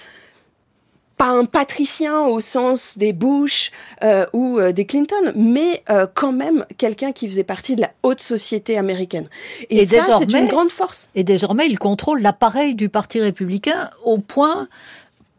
[1.19, 3.71] pas un patricien au sens des Bush
[4.03, 7.91] euh, ou euh, des Clinton, mais euh, quand même quelqu'un qui faisait partie de la
[8.03, 9.27] haute société américaine.
[9.69, 11.09] Et, ça, c'est une grande force.
[11.15, 14.69] Et désormais, il contrôle l'appareil du Parti républicain au point,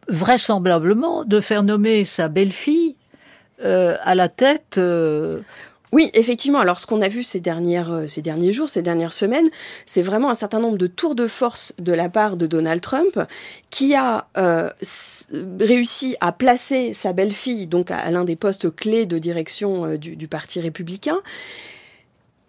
[0.07, 2.95] vraisemblablement, de faire nommer sa belle-fille
[3.63, 4.79] à la tête
[5.91, 6.59] oui, effectivement.
[6.59, 9.49] Alors, ce qu'on a vu ces dernières, euh, ces derniers jours, ces dernières semaines,
[9.85, 13.19] c'est vraiment un certain nombre de tours de force de la part de Donald Trump,
[13.69, 14.69] qui a euh,
[15.59, 20.15] réussi à placer sa belle-fille donc à, l'un des postes clés de direction euh, du,
[20.15, 21.17] du Parti républicain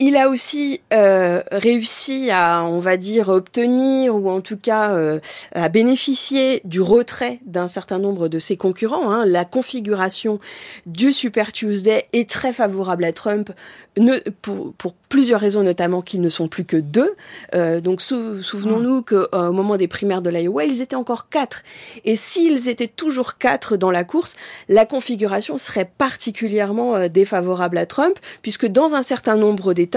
[0.03, 5.20] il a aussi euh, réussi à, on va dire, obtenir ou en tout cas euh,
[5.55, 9.12] à bénéficier du retrait d'un certain nombre de ses concurrents.
[9.12, 9.24] Hein.
[9.24, 10.40] La configuration
[10.86, 13.53] du Super Tuesday est très favorable à Trump
[13.96, 17.14] ne, pour, pour, plusieurs raisons, notamment qu'ils ne sont plus que deux.
[17.55, 21.62] Euh, donc souvenons-nous qu'au moment des primaires de l'Iowa, ils étaient encore quatre.
[22.07, 24.34] Et s'ils étaient toujours quatre dans la course,
[24.70, 29.91] la configuration serait particulièrement défavorable à Trump, puisque dans un certain nombre d'États,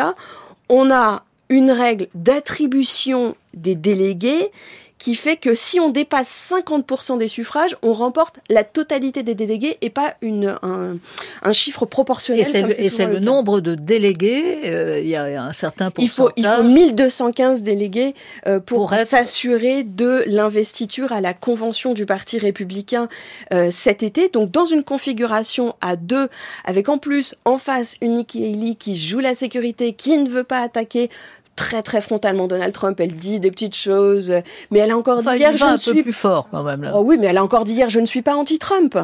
[0.69, 4.51] on a une règle d'attribution des délégués
[4.97, 9.77] qui fait que si on dépasse 50% des suffrages, on remporte la totalité des délégués
[9.81, 12.41] et pas une, un, chiffre proportionnel.
[12.77, 16.03] Et c'est le, nombre de délégués, euh, il y a un certain pourcentage.
[16.05, 18.15] Il faut, il faut 1215 délégués
[18.47, 23.09] euh, pour, s'assurer de l'investiture à la convention du Parti républicain
[23.53, 24.29] euh, cet été.
[24.29, 26.29] Donc dans une configuration à deux,
[26.63, 30.43] avec en plus en face une Nikki Haley qui joue la sécurité, qui ne veut
[30.43, 31.09] pas attaquer
[31.55, 32.99] très très frontalement Donald Trump.
[32.99, 34.33] Elle dit des petites choses,
[34.71, 36.83] mais elle a encore dit hier je ne suis plus fort quand même.
[36.83, 36.93] Là.
[36.95, 38.97] Oh oui, mais elle a encore dit hier je ne suis pas anti-Trump.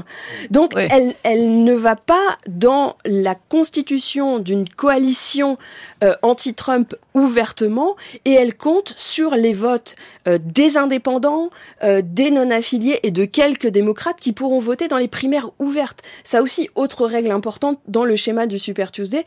[0.50, 5.58] Donc elle elle ne va pas dans la constitution d'une coalition
[6.04, 7.96] euh, anti-Trump ouvertement
[8.26, 9.96] et elle compte sur les votes
[10.28, 11.50] euh, des indépendants,
[11.84, 16.02] euh, des non-affiliés et de quelques démocrates qui pourront voter dans les primaires ouvertes.
[16.24, 19.26] Ça aussi, autre règle importante dans le schéma du Super Tuesday,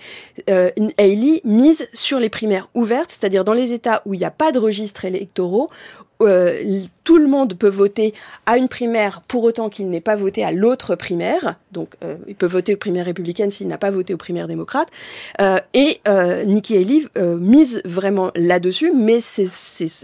[0.51, 4.31] euh, Haley mise sur les primaires ouvertes, c'est-à-dire dans les États où il n'y a
[4.31, 5.69] pas de registre électoraux,
[6.27, 8.15] euh, tout le monde peut voter
[8.47, 11.57] à une primaire pour autant qu'il n'ait pas voté à l'autre primaire.
[11.73, 14.89] Donc, euh, il peut voter aux primaires républicaines s'il n'a pas voté aux primaires démocrates.
[15.41, 16.01] Euh, et
[16.47, 17.03] Nikki Haley
[17.39, 19.19] mise vraiment là-dessus, mais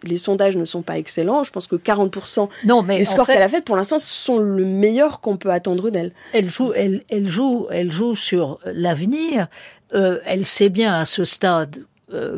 [0.04, 1.44] les sondages ne sont pas excellents.
[1.44, 4.64] Je pense que 40% non, mais des scores qu'elle a fait pour l'instant sont le
[4.64, 6.12] meilleur qu'on peut attendre d'elle.
[6.32, 9.48] Elle joue, elle, elle joue, elle joue sur l'avenir.
[9.92, 11.84] elle sait bien à ce stade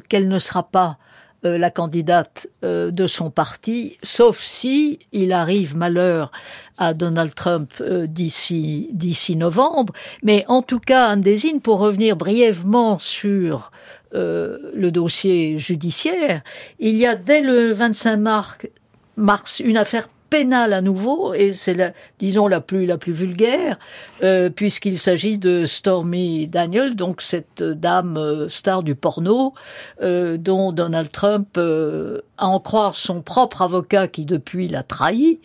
[0.08, 0.98] qu'elle ne sera pas
[1.44, 6.30] euh, la candidate euh, de son parti, sauf si il arrive malheur
[6.78, 9.92] à Donald Trump euh, d'ici d'ici novembre.
[10.22, 13.72] Mais en tout cas, Anne Désigne, pour revenir brièvement sur
[14.14, 16.42] le dossier judiciaire,
[16.78, 18.18] il y a dès le 25
[19.16, 23.78] mars une affaire pénale à nouveau, et c'est la, disons la plus la plus vulgaire,
[24.22, 29.52] euh, puisqu'il s'agit de Stormy Daniels, donc cette dame euh, star du porno,
[30.00, 35.38] euh, dont Donald Trump, à en croire son propre avocat qui depuis l'a trahi,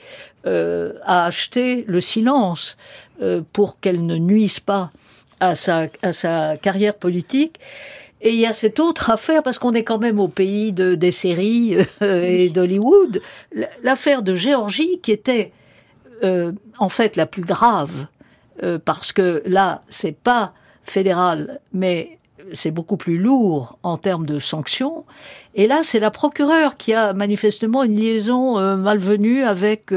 [0.45, 2.77] a acheté le silence
[3.51, 4.91] pour qu'elle ne nuise pas
[5.41, 7.59] à sa à sa carrière politique.
[8.21, 10.95] Et il y a cette autre affaire, parce qu'on est quand même au pays de,
[10.95, 13.21] des séries euh, et d'Hollywood,
[13.83, 15.51] l'affaire de Géorgie qui était
[16.23, 18.07] euh, en fait la plus grave,
[18.63, 20.53] euh, parce que là, c'est pas
[20.83, 22.17] fédéral, mais
[22.53, 25.05] c'est beaucoup plus lourd en termes de sanctions.
[25.53, 29.91] Et là, c'est la procureure qui a manifestement une liaison malvenue avec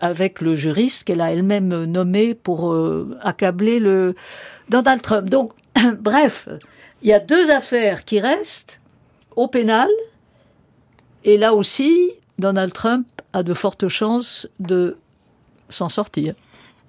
[0.00, 2.74] avec le juriste qu'elle a elle-même nommé pour
[3.20, 4.16] accabler le
[4.70, 5.30] Donald Trump.
[5.30, 5.52] Donc,
[6.00, 6.48] bref,
[7.02, 8.80] il y a deux affaires qui restent
[9.36, 9.88] au pénal,
[11.24, 14.96] et là aussi, Donald Trump a de fortes chances de
[15.68, 16.34] s'en sortir.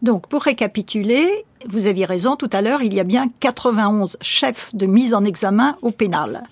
[0.02, 4.74] Donc, pour récapituler, vous aviez raison tout à l'heure, il y a bien 91 chefs
[4.74, 6.44] de mise en examen au pénal.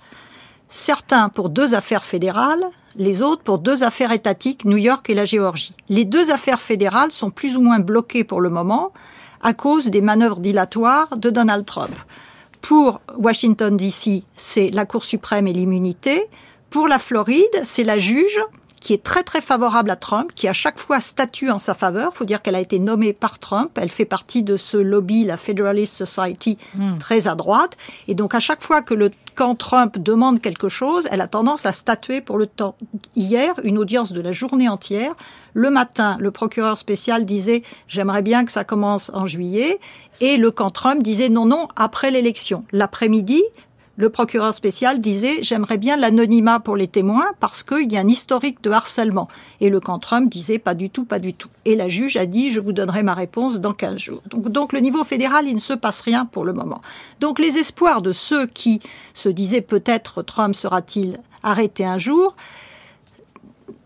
[0.69, 2.65] Certains pour deux affaires fédérales,
[2.97, 5.73] les autres pour deux affaires étatiques, New York et la Géorgie.
[5.87, 8.91] Les deux affaires fédérales sont plus ou moins bloquées pour le moment
[9.41, 11.95] à cause des manœuvres dilatoires de Donald Trump
[12.67, 16.25] Pour Washington, D.C., c'est la Cour suprême et l'immunité.
[16.69, 18.41] Pour la Floride, c'est la juge
[18.87, 22.11] qui est très très favorable à Trump, qui à chaque fois statue en sa faveur.
[22.13, 23.69] Il faut dire qu'elle a été nommée par Trump.
[23.75, 26.97] Elle fait partie de ce lobby, la Federalist Society, hmm.
[26.97, 27.75] très à droite.
[28.07, 31.65] Et donc à chaque fois que le camp Trump demande quelque chose, elle a tendance
[31.65, 32.77] à statuer pour le temps.
[33.17, 35.15] Hier, une audience de la journée entière.
[35.53, 39.81] Le matin, le procureur spécial disait j'aimerais bien que ça commence en juillet.
[40.21, 42.63] Et le camp Trump disait non, non, après l'élection.
[42.71, 43.43] L'après-midi,
[43.97, 48.07] le procureur spécial disait j'aimerais bien l'anonymat pour les témoins parce qu'il y a un
[48.07, 49.27] historique de harcèlement.
[49.59, 51.49] Et le camp Trump disait pas du tout, pas du tout.
[51.65, 54.21] Et la juge a dit je vous donnerai ma réponse dans 15 jours.
[54.29, 56.81] Donc, donc le niveau fédéral, il ne se passe rien pour le moment.
[57.19, 58.79] Donc les espoirs de ceux qui
[59.15, 62.35] se disaient peut-être Trump sera-t-il arrêté un jour,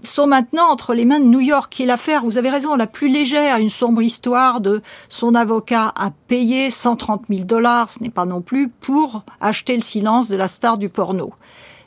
[0.03, 2.87] sont maintenant entre les mains de New York, qui est l'affaire, vous avez raison, la
[2.87, 8.09] plus légère, une sombre histoire de son avocat a payé 130 000 dollars, ce n'est
[8.09, 11.33] pas non plus, pour acheter le silence de la star du porno.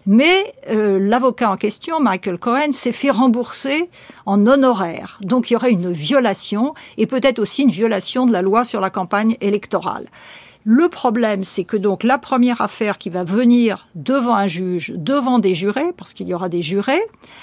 [0.06, 3.88] Mais euh, l'avocat en question, Michael Cohen, s'est fait rembourser
[4.26, 5.18] en honoraires.
[5.22, 8.80] Donc il y aurait une violation et peut-être aussi une violation de la loi sur
[8.80, 10.06] la campagne électorale.
[10.66, 15.38] Le problème, c'est que donc la première affaire qui va venir devant un juge, devant
[15.38, 17.02] des jurés, parce qu'il y aura des jurés,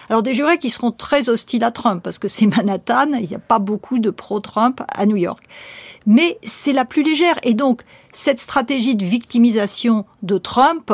[0.09, 3.35] alors des jurés qui seront très hostiles à Trump, parce que c'est Manhattan, il n'y
[3.35, 5.43] a pas beaucoup de pro-Trump à New York.
[6.07, 7.37] Mais c'est la plus légère.
[7.43, 10.91] Et donc, cette stratégie de victimisation de Trump,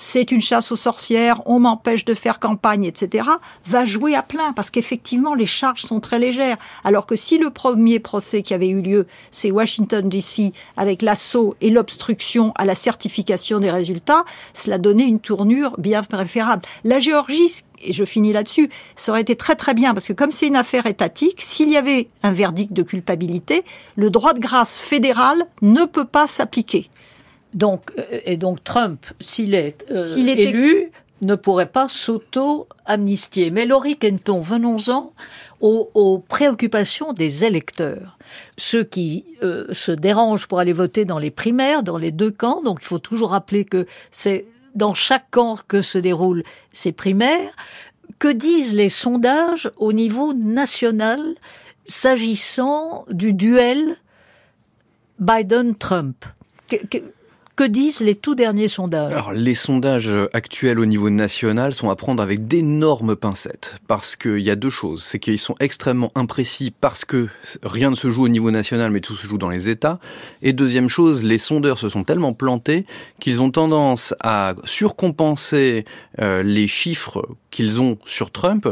[0.00, 3.28] c'est une chasse aux sorcières, on m'empêche de faire campagne, etc.,
[3.66, 6.56] va jouer à plein parce qu'effectivement les charges sont très légères.
[6.84, 11.54] Alors que si le premier procès qui avait eu lieu, c'est Washington DC avec l'assaut
[11.60, 14.24] et l'obstruction à la certification des résultats,
[14.54, 16.62] cela donnait une tournure bien préférable.
[16.82, 20.30] La Géorgie, et je finis là-dessus, ça aurait été très très bien parce que comme
[20.30, 23.64] c'est une affaire étatique, s'il y avait un verdict de culpabilité,
[23.96, 26.88] le droit de grâce fédéral ne peut pas s'appliquer.
[27.54, 30.90] Donc, euh, et donc Trump, s'il est, euh, élu,
[31.22, 33.50] ne pourrait pas s'auto-amnistier.
[33.50, 35.12] Mais Laurie Kenton, venons-en
[35.60, 38.16] aux, préoccupations des électeurs.
[38.56, 42.62] Ceux qui euh, se dérangent pour aller voter dans les primaires, dans les deux camps,
[42.62, 47.54] donc il faut toujours rappeler que c'est dans chaque camp que se déroulent ces primaires.
[48.18, 51.20] Que disent les sondages au niveau national
[51.84, 53.96] s'agissant du duel
[55.18, 56.24] Biden-Trump?
[57.60, 59.12] Que disent les tout derniers sondages?
[59.12, 63.76] Alors, les sondages actuels au niveau national sont à prendre avec d'énormes pincettes.
[63.86, 65.02] Parce qu'il y a deux choses.
[65.02, 67.28] C'est qu'ils sont extrêmement imprécis parce que
[67.62, 69.98] rien ne se joue au niveau national, mais tout se joue dans les États.
[70.40, 72.86] Et deuxième chose, les sondeurs se sont tellement plantés
[73.18, 75.84] qu'ils ont tendance à surcompenser
[76.18, 78.66] euh, les chiffres qu'ils ont sur Trump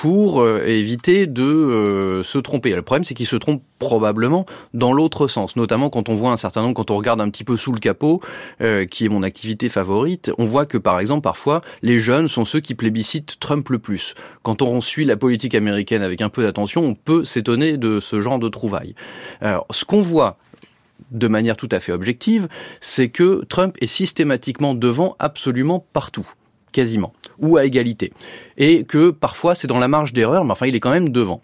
[0.00, 2.70] pour euh, éviter de euh, se tromper.
[2.70, 6.36] Le problème, c'est qu'ils se trompent probablement dans l'autre sens, notamment quand on voit un
[6.36, 8.20] certain nombre, quand on regarde un petit peu sous le capot,
[8.60, 12.44] euh, qui est mon activité favorite, on voit que par exemple parfois les jeunes sont
[12.44, 14.14] ceux qui plébiscitent Trump le plus.
[14.44, 18.20] Quand on suit la politique américaine avec un peu d'attention, on peut s'étonner de ce
[18.20, 18.94] genre de trouvailles.
[19.40, 20.38] Alors, ce qu'on voit
[21.10, 22.46] de manière tout à fait objective,
[22.80, 26.28] c'est que Trump est systématiquement devant absolument partout
[26.72, 28.12] quasiment, ou à égalité.
[28.56, 31.42] Et que parfois c'est dans la marge d'erreur, mais enfin il est quand même devant.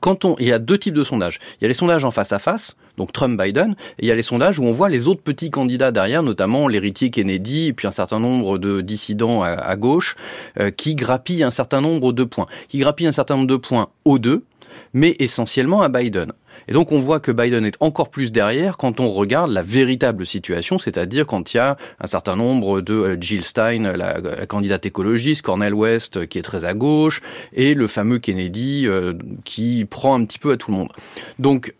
[0.00, 1.38] Quand on, il y a deux types de sondages.
[1.60, 4.14] Il y a les sondages en face à face, donc Trump-Biden, et il y a
[4.14, 7.92] les sondages où on voit les autres petits candidats derrière, notamment l'héritier Kennedy, puis un
[7.92, 10.14] certain nombre de dissidents à, gauche,
[10.60, 12.46] euh, qui grappillent un certain nombre de points.
[12.68, 14.44] Qui grappillent un certain nombre de points aux deux,
[14.92, 16.32] mais essentiellement à Biden.
[16.68, 20.26] Et donc on voit que Biden est encore plus derrière quand on regarde la véritable
[20.26, 24.84] situation, c'est-à-dire quand il y a un certain nombre de euh, Jill Stein, la, candidate
[24.84, 27.22] écologiste, Cornel West euh, qui est très à gauche,
[27.54, 29.14] et le fameux Kennedy euh,
[29.44, 30.92] qui prend un petit peu à tout le monde.
[31.38, 31.74] Donc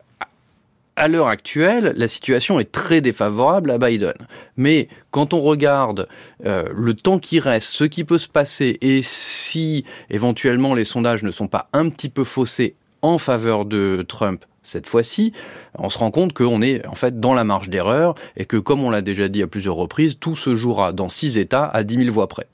[0.97, 4.15] à l'heure actuelle, la situation est très défavorable à Biden.
[4.57, 6.09] Mais quand on regarde
[6.43, 11.31] le temps qui reste, ce qui peut se passer, et si éventuellement les sondages ne
[11.31, 15.33] sont pas un petit peu faussés en faveur de Trump cette fois-ci,
[15.79, 18.85] on se rend compte qu'on est en fait dans la marge d'erreur et que, comme
[18.85, 22.05] on l'a déjà dit à plusieurs reprises, tout se jouera dans six États à 10
[22.05, 22.47] 000 voix près.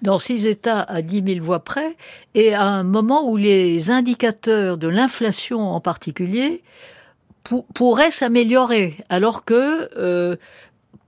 [0.00, 1.96] Dans six États à 10 000 voix près,
[2.34, 6.62] et à un moment où les indicateurs de l'inflation en particulier
[7.74, 10.36] pourraient s'améliorer, alors que euh,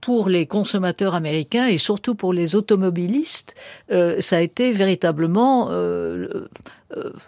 [0.01, 3.55] pour les consommateurs américains et surtout pour les automobilistes,
[3.91, 6.47] euh, ça a été véritablement euh,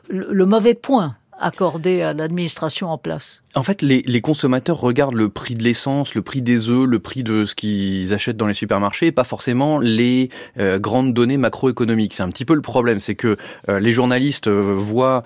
[0.10, 5.30] le, mauvais point accordé à l'administration en place en fait, les, les, consommateurs regardent le
[5.30, 8.54] prix de l'essence, le prix des œufs, le prix de ce qu'ils achètent dans les
[8.54, 10.30] supermarchés, et pas forcément les
[10.60, 12.14] euh, grandes données macroéconomiques.
[12.14, 13.38] C'est un petit peu le problème, c'est que
[13.70, 15.24] euh, les journalistes euh, voient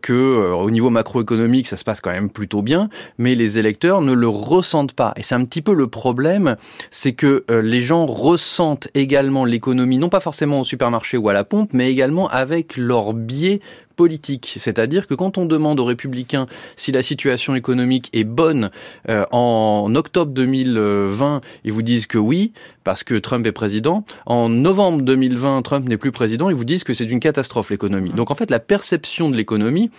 [0.00, 2.88] que au niveau macroéconomique, ça se passe quand même plutôt bien,
[3.18, 5.12] mais les électeurs ne le ressentent pas.
[5.16, 6.56] Et c'est un petit peu le problème,
[6.90, 11.44] c'est que les gens ressentent également l'économie, non pas forcément au supermarché ou à la
[11.44, 13.60] pompe, mais également avec leur biais
[13.92, 14.54] politique.
[14.56, 18.70] C'est-à-dire que quand on demande aux républicains si la situation économique est bonne
[19.08, 22.52] euh, en octobre 2020, ils vous disent que oui,
[22.84, 24.04] parce que Trump est président.
[24.26, 28.10] En novembre 2020, Trump n'est plus président, ils vous disent que c'est une catastrophe l'économie.
[28.10, 29.90] Donc en fait, la perception de l'économie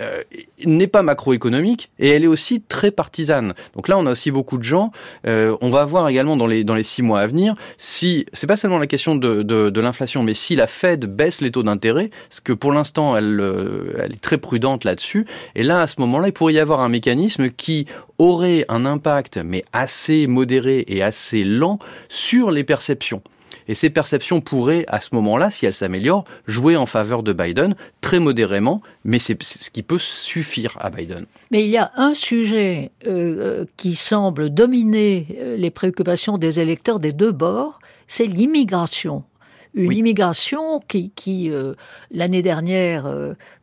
[0.00, 0.22] euh,
[0.64, 3.54] n'est pas macroéconomique et elle est aussi très partisane.
[3.74, 4.92] Donc là, on a aussi beaucoup de gens.
[5.26, 8.46] Euh, on va voir également dans les dans les six mois à venir si c'est
[8.46, 12.10] pas seulement la question de, de, l'inflation, mais si la Fed baisse les taux d'intérêt,
[12.28, 15.26] parce que pour l'instant, elle, euh, elle est très prudente là-dessus.
[15.54, 17.86] Et là, à ce moment-là, il pourrait y avoir un mécanisme qui
[18.18, 21.78] aurait un impact, mais assez modéré et assez lent
[22.08, 23.22] sur les perceptions.
[23.70, 27.76] Et ces perceptions pourraient, à ce moment-là, si elles s'améliorent, jouer en faveur de Biden,
[28.00, 31.26] très modérément, mais c'est ce qui peut suffire à Biden.
[31.52, 36.98] Mais il y a un sujet euh, qui semble dominer euh, les préoccupations des électeurs
[36.98, 39.22] des deux bords, c'est l'immigration
[39.72, 41.74] une immigration qui, qui euh,
[42.10, 43.06] l'année dernière,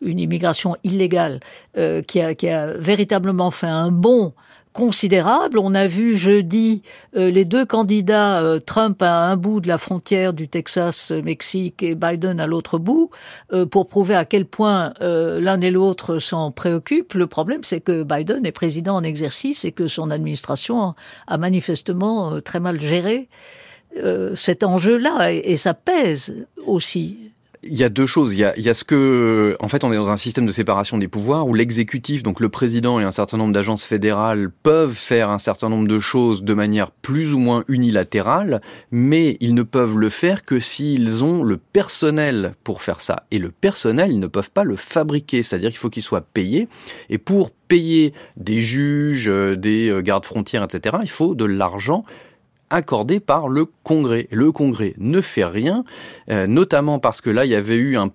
[0.02, 1.42] une immigration illégale,
[1.76, 4.34] qui, a, qui a véritablement fait un bond
[4.78, 5.58] considérable.
[5.58, 6.84] On a vu jeudi
[7.16, 11.96] euh, les deux candidats, euh, Trump à un bout de la frontière du Texas-Mexique et
[11.96, 13.10] Biden à l'autre bout,
[13.54, 17.16] euh, pour prouver à quel point l'un et l'autre s'en préoccupent.
[17.16, 20.94] Le problème, c'est que Biden est président en exercice et que son administration
[21.26, 23.30] a manifestement très mal géré
[24.36, 27.27] cet enjeu-là et ça pèse aussi
[27.70, 28.34] il y a deux choses.
[28.34, 31.08] Il y a, ce que, en fait, on est dans un système de séparation des
[31.08, 35.40] pouvoirs où l'exécutif, donc le président et un certain nombre d'agences fédérales peuvent faire un
[35.40, 38.62] certain nombre de choses de manière plus ou moins unilatérale,
[38.92, 43.26] mais ils ne peuvent le faire que s'ils ont le personnel pour faire ça.
[43.32, 45.44] Et le personnel, ils ne peuvent pas le fabriquer.
[45.44, 46.68] C'est-à-dire qu'il faut qu'il soit payé.
[47.10, 52.06] Et pour payer des juges, euh, des euh, gardes frontières, etc., il faut de l'argent
[52.70, 54.28] accordé par le Congrès.
[54.32, 55.86] Le Congrès ne fait rien,
[56.30, 58.10] euh, notamment parce que là, il y avait eu un,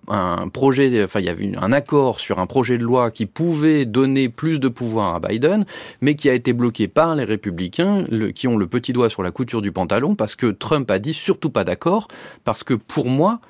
[0.48, 3.84] projet, enfin, il y avait eu un accord sur un projet de loi qui pouvait
[3.84, 5.64] donner plus de pouvoir à Biden,
[6.00, 9.30] mais qui a été bloqué par les républicains, qui ont le petit doigt sur la
[9.30, 12.09] couture du pantalon, parce que Trump a dit surtout pas d'accord,
[12.44, 13.40] parce que pour moi,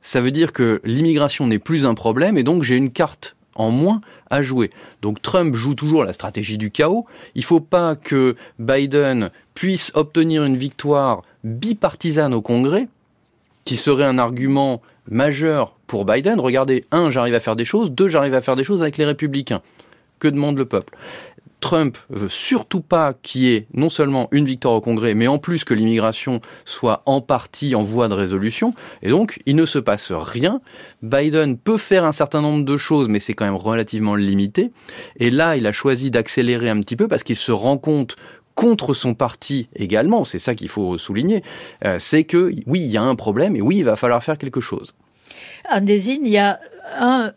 [0.00, 3.70] ça veut dire que l'immigration n'est plus un problème, et donc j'ai une carte en
[3.70, 4.00] moins
[4.30, 4.70] à jouer.
[5.02, 7.06] Donc Trump joue toujours la stratégie du chaos.
[7.34, 12.88] Il ne faut pas que Biden puisse obtenir une victoire bipartisane au Congrès,
[13.64, 16.40] qui serait un argument majeur pour Biden.
[16.40, 19.04] Regardez, un, j'arrive à faire des choses, deux, j'arrive à faire des choses avec les
[19.04, 19.62] républicains.
[20.18, 20.96] Que demande le peuple?
[21.62, 25.38] Trump veut surtout pas qu'il y ait non seulement une victoire au Congrès, mais en
[25.38, 28.74] plus que l'immigration soit en partie en voie de résolution.
[29.00, 30.60] Et donc, il ne se passe rien.
[31.02, 34.72] Biden peut faire un certain nombre de choses, mais c'est quand même relativement limité.
[35.16, 38.16] Et là, il a choisi d'accélérer un petit peu parce qu'il se rend compte
[38.54, 41.42] contre son parti également, c'est ça qu'il faut souligner,
[41.86, 44.36] euh, c'est que oui, il y a un problème et oui, il va falloir faire
[44.36, 44.94] quelque chose.
[45.80, 46.60] Désine, il y a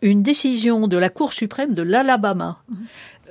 [0.02, 2.58] une décision de la Cour suprême de l'Alabama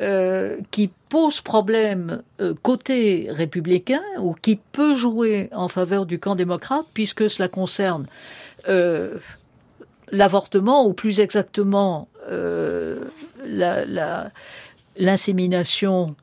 [0.01, 6.35] euh, qui pose problème euh, côté républicain ou qui peut jouer en faveur du camp
[6.35, 8.05] démocrate puisque cela concerne
[10.11, 12.07] l'avortement ou plus exactement
[14.97, 16.15] l'insémination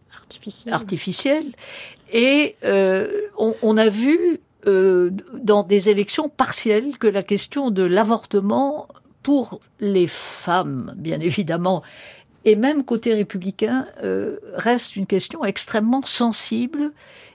[0.70, 1.52] artificielle.
[2.12, 3.08] Et euh,
[3.38, 8.86] on, a vu euh, dans des élections partielles que la question de l'avortement
[9.22, 11.82] pour les femmes, bien évidemment,
[12.44, 16.92] et même côté républicain, euh, reste une question extrêmement sensible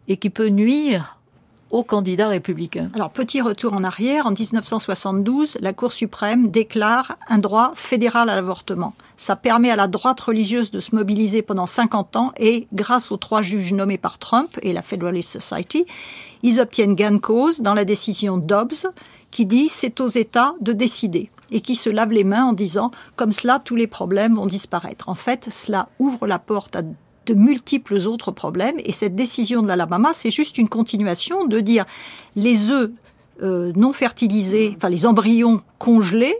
[0.07, 1.17] et qui peut nuire
[1.69, 2.87] aux candidats républicains.
[2.93, 8.35] Alors, petit retour en arrière, en 1972, la Cour suprême déclare un droit fédéral à
[8.35, 8.93] l'avortement.
[9.17, 13.17] Ça permet à la droite religieuse de se mobiliser pendant 50 ans et, grâce aux
[13.17, 15.85] trois juges nommés par Trump et la Federalist Society,
[16.41, 18.87] ils obtiennent gain de cause dans la décision Dobbs
[19.31, 22.91] qui dit c'est aux États de décider et qui se lave les mains en disant
[23.15, 25.09] comme cela tous les problèmes vont disparaître.
[25.09, 26.81] En fait, cela ouvre la porte à
[27.27, 28.77] de multiples autres problèmes.
[28.85, 31.85] Et cette décision de l'Alabama, c'est juste une continuation de dire
[32.35, 32.89] les œufs
[33.43, 36.35] euh, non fertilisés, enfin les embryons congelés,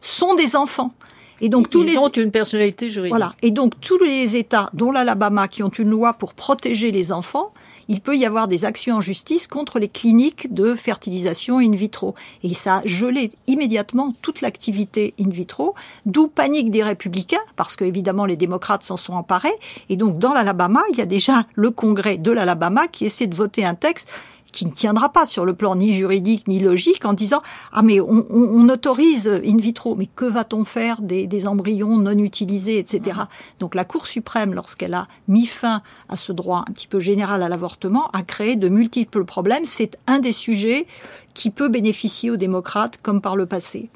[0.00, 0.92] sont des enfants.
[1.40, 1.98] Et donc tous Ils les...
[1.98, 3.12] ont une personnalité juridique.
[3.12, 3.34] Voilà.
[3.42, 7.52] Et donc tous les États, dont l'Alabama, qui ont une loi pour protéger les enfants,
[7.92, 12.14] il peut y avoir des actions en justice contre les cliniques de fertilisation in vitro.
[12.42, 15.74] Et ça a gelé immédiatement toute l'activité in vitro,
[16.06, 19.52] d'où panique des républicains, parce que évidemment les démocrates s'en sont emparés.
[19.90, 23.34] Et donc dans l'Alabama, il y a déjà le Congrès de l'Alabama qui essaie de
[23.34, 24.08] voter un texte
[24.52, 27.42] qui ne tiendra pas sur le plan ni juridique ni logique en disant
[27.72, 29.94] ah mais on, on, autorise in vitro.
[29.94, 33.20] Mais que va-t-on faire des, des, embryons non utilisés etc
[33.58, 37.42] donc la Cour suprême lorsqu'elle a mis fin à ce droit un petit peu général
[37.42, 39.64] à l'avortement a créé de multiples problèmes.
[39.64, 40.86] C'est un des sujets
[41.34, 43.90] qui peut bénéficier aux démocrates comme par le passé.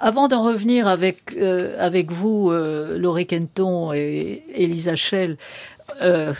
[0.00, 5.36] Avant d'en revenir avec, euh, avec vous, euh, Laurie Kenton et Elisa Schell,
[6.02, 6.34] euh,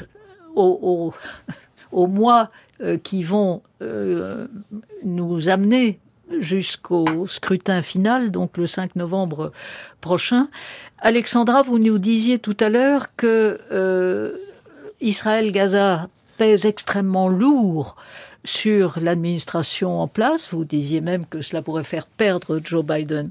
[0.55, 1.15] au, au,
[1.93, 2.51] au mois
[3.03, 4.47] qui vont euh,
[5.05, 5.99] nous amener
[6.39, 9.53] jusqu'au scrutin final, donc le 5 novembre
[10.01, 10.49] prochain.
[10.99, 14.39] Alexandra, vous nous disiez tout à l'heure que euh,
[15.03, 16.09] Israël-Gaza
[16.39, 17.97] pèse extrêmement lourd
[18.45, 20.49] sur l'administration en place.
[20.51, 23.31] Vous disiez même que cela pourrait faire perdre Joe Biden.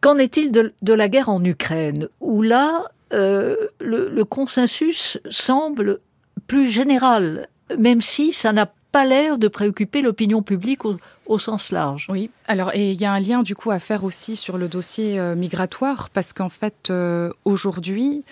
[0.00, 6.00] Qu'en est-il de, la guerre en Ukraine, où là, le consensus semble
[6.46, 12.06] plus général même si ça n'a pas l'air de préoccuper l'opinion publique au, sens large.
[12.08, 14.68] Oui, alors et il y a un lien du coup à faire aussi sur le
[14.68, 18.22] dossier euh, migratoire parce qu'en fait euh, aujourd'hui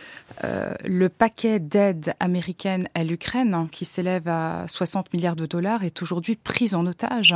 [0.45, 5.82] euh, le paquet d'aide américaine à l'Ukraine hein, qui s'élève à 60 milliards de dollars
[5.82, 7.34] est aujourd'hui pris en otage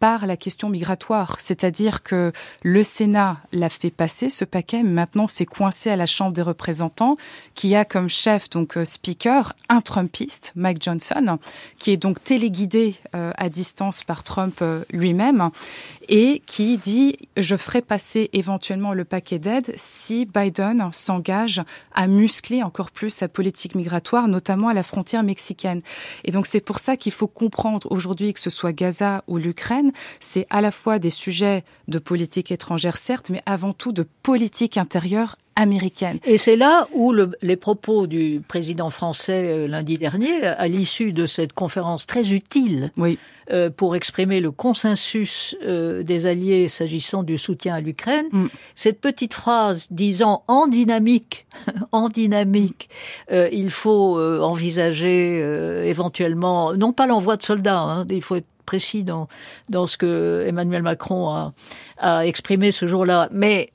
[0.00, 1.36] par la question migratoire.
[1.40, 2.32] C'est-à-dire que
[2.62, 6.42] le Sénat l'a fait passer, ce paquet, mais maintenant c'est coincé à la Chambre des
[6.42, 7.16] représentants,
[7.54, 11.38] qui a comme chef, donc euh, speaker, un Trumpiste, Mike Johnson,
[11.78, 15.50] qui est donc téléguidé euh, à distance par Trump euh, lui-même
[16.08, 22.62] et qui dit je ferai passer éventuellement le paquet d'aide si Biden s'engage à muscler
[22.62, 25.82] encore plus sa politique migratoire, notamment à la frontière mexicaine.
[26.24, 29.92] Et donc c'est pour ça qu'il faut comprendre aujourd'hui que ce soit Gaza ou l'Ukraine,
[30.20, 34.76] c'est à la fois des sujets de politique étrangère certes, mais avant tout de politique
[34.76, 36.20] intérieure américaine.
[36.24, 41.12] Et c'est là où le, les propos du président français euh, lundi dernier, à l'issue
[41.12, 43.18] de cette conférence très utile oui.
[43.50, 48.46] euh, pour exprimer le consensus euh, des alliés s'agissant du soutien à l'Ukraine, mm.
[48.76, 51.46] cette petite phrase disant en dynamique,
[51.92, 52.88] en dynamique,
[53.32, 55.38] euh, il faut euh, envisager
[55.84, 59.28] éventuellement, non pas l'envoi de soldats, hein, il faut être précis dans,
[59.70, 61.52] dans ce que Emmanuel Macron a,
[61.96, 63.72] a exprimé ce jour-là, mais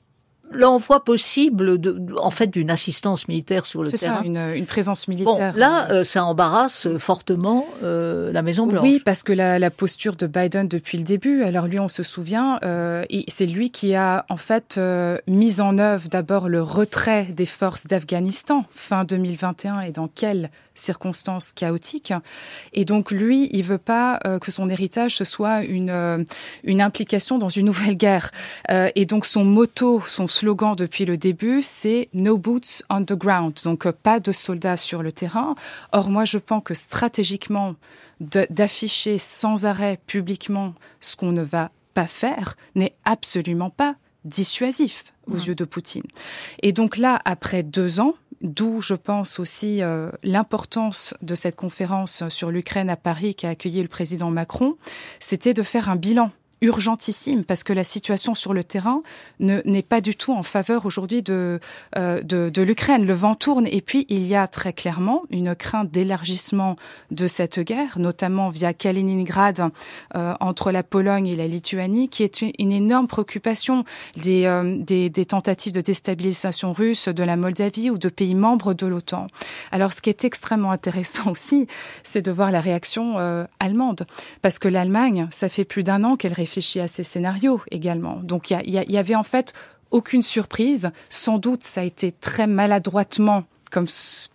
[0.52, 4.20] l'envoi possible, de, en fait, d'une assistance militaire sur le terrain.
[4.22, 5.52] C'est ça, une, une, présence militaire.
[5.52, 8.82] Bon, là, euh, ça embarrasse fortement euh, la Maison Blanche.
[8.82, 11.42] Oui, parce que la, la, posture de Biden depuis le début.
[11.42, 15.78] Alors lui, on se souvient, euh, c'est lui qui a en fait euh, mis en
[15.78, 22.12] œuvre d'abord le retrait des forces d'Afghanistan fin 2021 et dans quelles circonstances chaotiques.
[22.72, 26.24] Et donc lui, il veut pas euh, que son héritage ce soit une
[26.64, 28.30] une implication dans une nouvelle guerre.
[28.70, 33.54] et donc son motto, son slogan depuis le début, c'est No boots on the ground,
[33.64, 35.54] donc euh, pas de soldats sur le terrain.
[35.92, 37.76] Or, moi, je pense que stratégiquement,
[38.20, 45.36] d'afficher sans arrêt publiquement ce qu'on ne va pas faire n'est absolument pas dissuasif aux
[45.36, 46.04] yeux de Poutine.
[46.62, 52.28] Et donc là, après deux ans, d'où je pense aussi euh, l'importance de cette conférence
[52.28, 54.76] sur l'Ukraine à Paris qui a accueilli le président Macron,
[55.20, 56.30] c'était de faire un bilan
[56.64, 59.02] urgentissime parce que la situation sur le terrain
[59.38, 61.60] n'est pas du tout en faveur aujourd'hui de,
[61.96, 63.06] euh, de, de l'Ukraine.
[63.06, 66.76] Le vent tourne et puis il y a très clairement une crainte d'élargissement
[67.10, 69.70] de cette guerre, notamment via Kaliningrad
[70.16, 73.84] euh, entre la Pologne et la Lituanie, qui est une, énorme préoccupation
[74.16, 78.72] des, euh, des, des, tentatives de déstabilisation russe de la Moldavie ou de pays membres
[78.72, 79.26] de l'OTAN.
[79.70, 81.66] Alors ce qui est extrêmement intéressant aussi,
[82.02, 83.16] c'est de voir la réaction
[83.60, 84.06] allemande,
[84.42, 88.20] parce que l'Allemagne, ça fait plus d'un an qu'elle réfléchit à ces scénarios également.
[88.22, 89.52] Donc il y, y avait en fait
[89.90, 90.90] aucune surprise.
[91.08, 93.44] Sans doute, ça a été très maladroitement
[93.74, 93.88] comme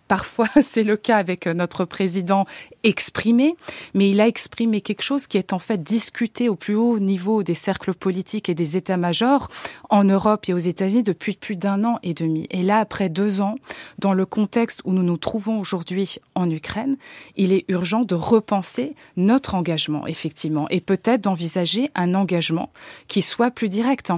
[0.06, 2.44] parfois c'est le cas avec euh, notre président
[2.82, 3.56] exprimé,
[3.94, 7.42] mais il a exprimé quelque chose qui est en fait discuté au plus haut niveau
[7.42, 9.48] des cercles politiques et des états-majors
[9.88, 12.46] en Europe et aux États-Unis depuis plus d'un an et demi.
[12.50, 13.54] Et là, après deux ans,
[13.98, 16.98] dans le contexte où nous nous trouvons aujourd'hui en Ukraine,
[17.36, 22.70] il est urgent de repenser notre engagement, effectivement, et peut-être d'envisager un engagement
[23.08, 24.12] qui soit plus direct.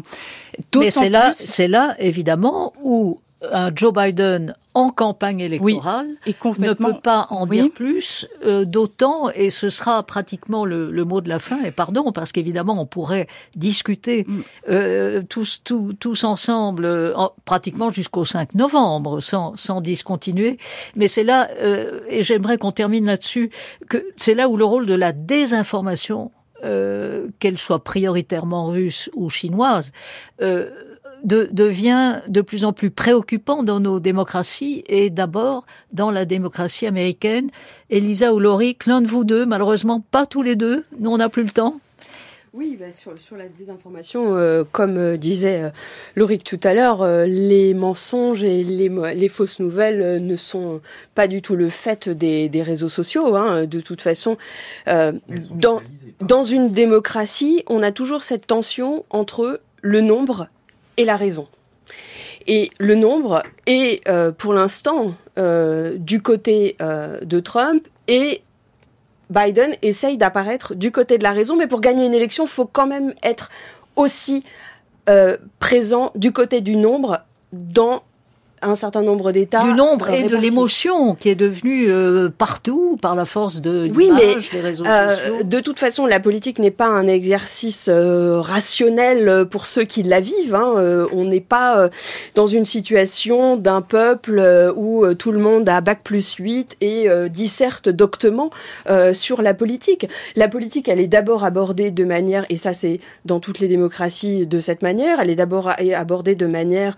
[0.76, 3.20] Mais c'est là, c'est là, évidemment, où
[3.51, 9.28] un Joe Biden en campagne électorale et ne peut pas en dire plus, euh, d'autant,
[9.30, 12.86] et ce sera pratiquement le, le, mot de la fin, et pardon, parce qu'évidemment on
[12.86, 14.40] pourrait discuter mm.
[14.70, 17.12] euh, tous, tous, tous ensemble, euh,
[17.45, 20.57] pratiquement jusqu'au 5 novembre, sans, sans discontinuer,
[20.97, 23.51] mais c'est là, euh, et j'aimerais qu'on termine là-dessus,
[23.88, 26.30] que c'est là où le rôle de la désinformation,
[27.40, 29.90] qu'elle soit prioritairement russe ou chinoise,
[31.24, 36.86] de, devient de plus en plus préoccupant dans nos démocraties et d'abord dans la démocratie
[36.86, 37.50] américaine.
[37.90, 41.28] Elisa ou Laurie, l'un de vous deux, malheureusement pas tous les deux, nous on n'a
[41.28, 41.80] plus le temps.
[42.54, 45.70] Oui, bah sur, sur, la désinformation, euh, comme euh, disait euh,
[46.16, 50.82] Lauric tout à l'heure, euh, les mensonges et les, les fausses nouvelles ne sont
[51.14, 53.36] pas du tout le fait des, des réseaux sociaux.
[53.36, 53.64] Hein.
[53.64, 54.36] De toute façon,
[54.86, 55.80] dans,
[56.20, 60.48] dans une démocratie, on a toujours cette tension entre le nombre
[60.97, 61.49] et la raison.
[62.47, 68.43] Et le nombre est euh, pour l'instant euh, du côté euh, de Trump et
[69.30, 72.66] Biden essaye d'apparaître du côté de la raison, mais pour gagner une élection, il faut
[72.66, 73.51] quand même être
[73.97, 74.45] aussi
[75.59, 77.22] présent du côté du nombre
[77.53, 78.05] dans
[78.62, 79.62] un certain nombre d'États.
[79.62, 84.10] Du nombre et de l'émotion qui est devenue euh, partout par la force de oui,
[84.12, 85.42] mais des réseaux euh, sociaux.
[85.44, 90.20] De toute façon, la politique n'est pas un exercice euh, rationnel pour ceux qui la
[90.20, 90.54] vivent.
[90.54, 90.74] Hein.
[90.76, 91.88] Euh, on n'est pas euh,
[92.34, 97.88] dans une situation d'un peuple où tout le monde a bac plus 8 et disserte
[97.88, 98.50] doctement
[99.12, 100.08] sur la politique.
[100.36, 104.46] La politique, elle est d'abord abordée de manière, et ça c'est dans toutes les démocraties
[104.46, 106.96] de cette manière, elle est d'abord abordée de manière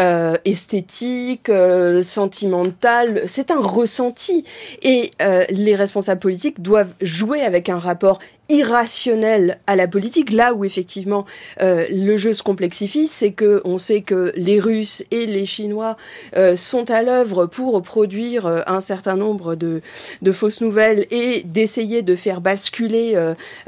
[0.00, 4.44] euh, esthétique, euh, sentimentale, c'est un ressenti.
[4.82, 8.18] Et euh, les responsables politiques doivent jouer avec un rapport
[8.48, 11.24] irrationnel à la politique, là où effectivement
[11.62, 15.96] euh, le jeu se complexifie, c'est que on sait que les Russes et les Chinois
[16.36, 19.80] euh, sont à l'œuvre pour produire euh, un certain nombre de,
[20.20, 23.14] de, fausses nouvelles et d'essayer de faire basculer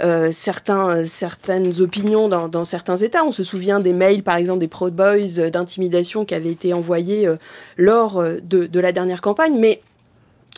[0.01, 3.25] euh, certains, certaines opinions dans, dans, certains États.
[3.25, 7.29] On se souvient des mails, par exemple, des Proud Boys d'intimidation qui avaient été envoyés
[7.77, 9.81] lors de, de la dernière campagne, mais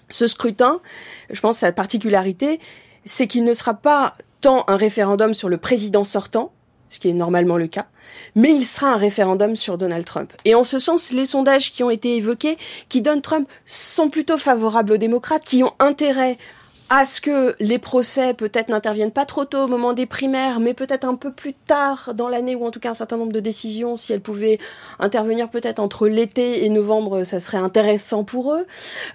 [0.08, 0.80] ce scrutin,
[1.30, 2.60] je pense, sa particularité,
[3.08, 6.52] c'est qu'il ne sera pas tant un référendum sur le président sortant,
[6.90, 7.86] ce qui est normalement le cas,
[8.34, 10.32] mais il sera un référendum sur Donald Trump.
[10.44, 12.56] Et en ce sens, les sondages qui ont été évoqués,
[12.88, 16.36] qui donnent Trump, sont plutôt favorables aux démocrates, qui ont intérêt
[16.90, 20.74] à ce que les procès peut-être n'interviennent pas trop tôt au moment des primaires, mais
[20.74, 23.40] peut-être un peu plus tard dans l'année, ou en tout cas un certain nombre de
[23.40, 24.58] décisions, si elles pouvaient
[24.98, 28.66] intervenir peut-être entre l'été et novembre, ça serait intéressant pour eux.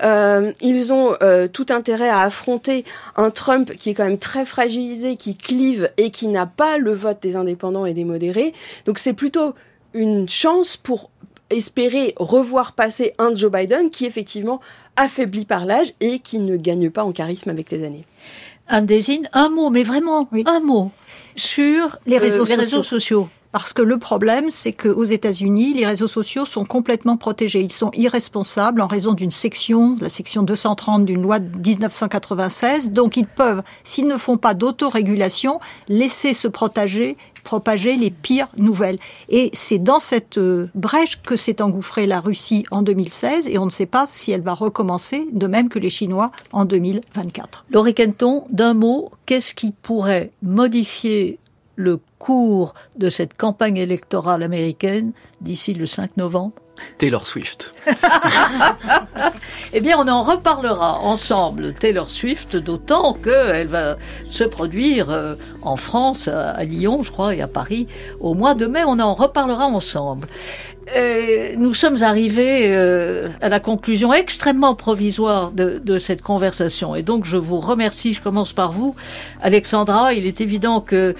[0.04, 4.46] Euh, ils ont euh, tout intérêt à affronter un Trump qui est quand même très
[4.46, 8.54] fragilisé, qui clive et qui n'a pas le vote des indépendants et des modérés.
[8.86, 9.54] Donc c'est plutôt
[9.94, 11.10] une chance pour
[11.54, 14.60] espérer revoir passer un Joe Biden qui effectivement
[14.96, 18.06] affaibli par l'âge et qui ne gagne pas en charisme avec les années.
[18.68, 20.44] Un désigne, un mot, mais vraiment Oui.
[20.48, 20.92] un mot
[21.36, 23.28] sur Les réseaux euh, les réseaux sociaux.
[23.52, 27.62] Parce que le problème, c'est qu'aux États-Unis, les réseaux sociaux sont complètement protégés.
[27.62, 32.92] Ils sont irresponsables en raison d'une section, la section 230 d'une loi de 1996.
[32.92, 38.98] Donc ils peuvent, s'ils ne font pas d'autorégulation, laisser se propager, propager les pires nouvelles.
[39.30, 43.66] Et c'est dans cette euh, brèche que s'est engouffrée la Russie en 2016 et on
[43.66, 47.66] ne sait pas si elle va recommencer, de même que les Chinois en 2024.
[47.72, 51.38] Laurie Kenton, d'un mot, qu'est-ce qui pourrait modifier
[51.76, 56.54] le cours de cette campagne électorale américaine d'ici le 5 novembre?
[56.98, 57.74] Taylor Swift.
[59.76, 63.98] Eh bien, on en reparlera ensemble, Taylor Swift, d'autant qu'elle va
[64.30, 67.88] se produire euh, en France, à, Lyon, je crois, et à Paris,
[68.20, 68.82] au mois de mai.
[68.86, 70.28] On en reparlera ensemble.
[70.96, 76.94] Euh, nous sommes arrivés euh, à la conclusion extrêmement provisoire de, cette conversation.
[76.94, 78.14] Et donc, je vous remercie.
[78.14, 78.96] Je commence par vous,
[79.42, 80.14] Alexandra.
[80.14, 81.16] Il est évident que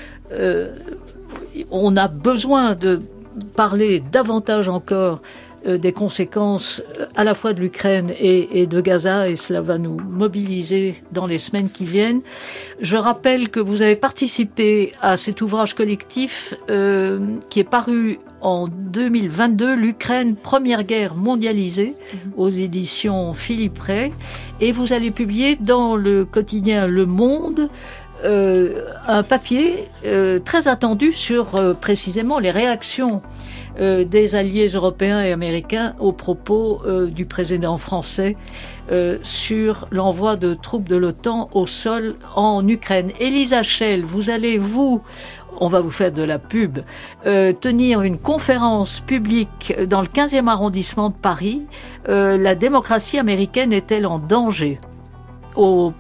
[1.72, 3.02] on a besoin de
[3.56, 5.22] parler davantage encore
[5.66, 9.78] des conséquences euh, à la fois de l'Ukraine et, et de Gaza, et cela va
[9.78, 12.22] nous mobiliser dans les semaines qui viennent.
[12.82, 18.68] Je rappelle que vous avez participé à cet ouvrage collectif euh, qui est paru en
[18.68, 21.94] 2022, l'Ukraine, première guerre mondialisée,
[22.36, 24.12] aux éditions Philippe Ray,
[24.60, 27.70] et vous allez publier dans le quotidien Le Monde
[28.24, 33.22] euh, un papier euh, très attendu sur euh, précisément les réactions
[33.80, 38.36] euh, des alliés européens et américains aux propos euh, du président français
[38.92, 43.12] euh, sur l'envoi de troupes de l'OTAN au sol en Ukraine.
[43.20, 45.02] Elisa Schell, vous allez, vous,
[45.60, 46.80] on va vous faire de la pub,
[47.26, 51.62] euh, tenir une conférence publique dans le 15e arrondissement de Paris,
[52.10, 54.80] euh, la démocratie américaine est-elle en danger
[55.56, 55.94] au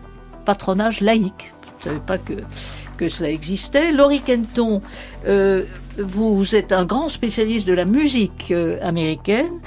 [0.45, 1.53] patronage laïque?
[1.79, 2.33] Je ne savais pas que,
[2.97, 3.91] que ça existait.
[3.91, 4.81] Laurie Kenton,
[5.27, 5.63] euh,
[5.97, 9.59] vous êtes un grand spécialiste de la musique euh, américaine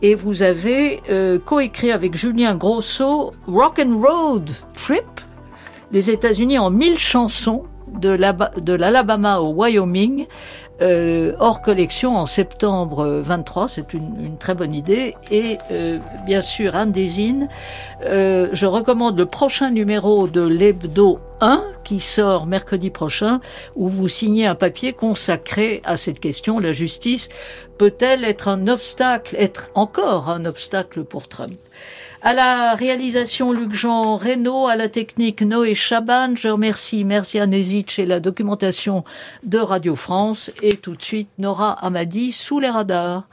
[0.00, 5.04] et vous avez euh, coécrit avec Julien Grosso Rock and Road Trip,
[5.92, 10.26] les États-Unis en mille chansons de l'Alabama au Wyoming,
[10.80, 15.14] euh, hors collection en septembre 23, c'est une, une, très bonne idée.
[15.30, 17.48] Et euh, bien sûr, Anne Desine,
[18.04, 23.40] euh, je recommande le prochain numéro de l'Hebdo 1 qui sort mercredi prochain,
[23.76, 27.28] où vous signez un papier consacré à cette question, la justice
[27.78, 31.52] peut-elle être un obstacle, être encore un obstacle pour Trump?
[32.22, 36.36] À la réalisation, Luc-Jean Reynaud, à la technique, Noé Chaban.
[36.36, 39.02] Je remercie Mercia Nezic et la documentation
[39.42, 40.52] de Radio France.
[40.62, 43.24] Et tout de suite, Nora Amadi sous les radars.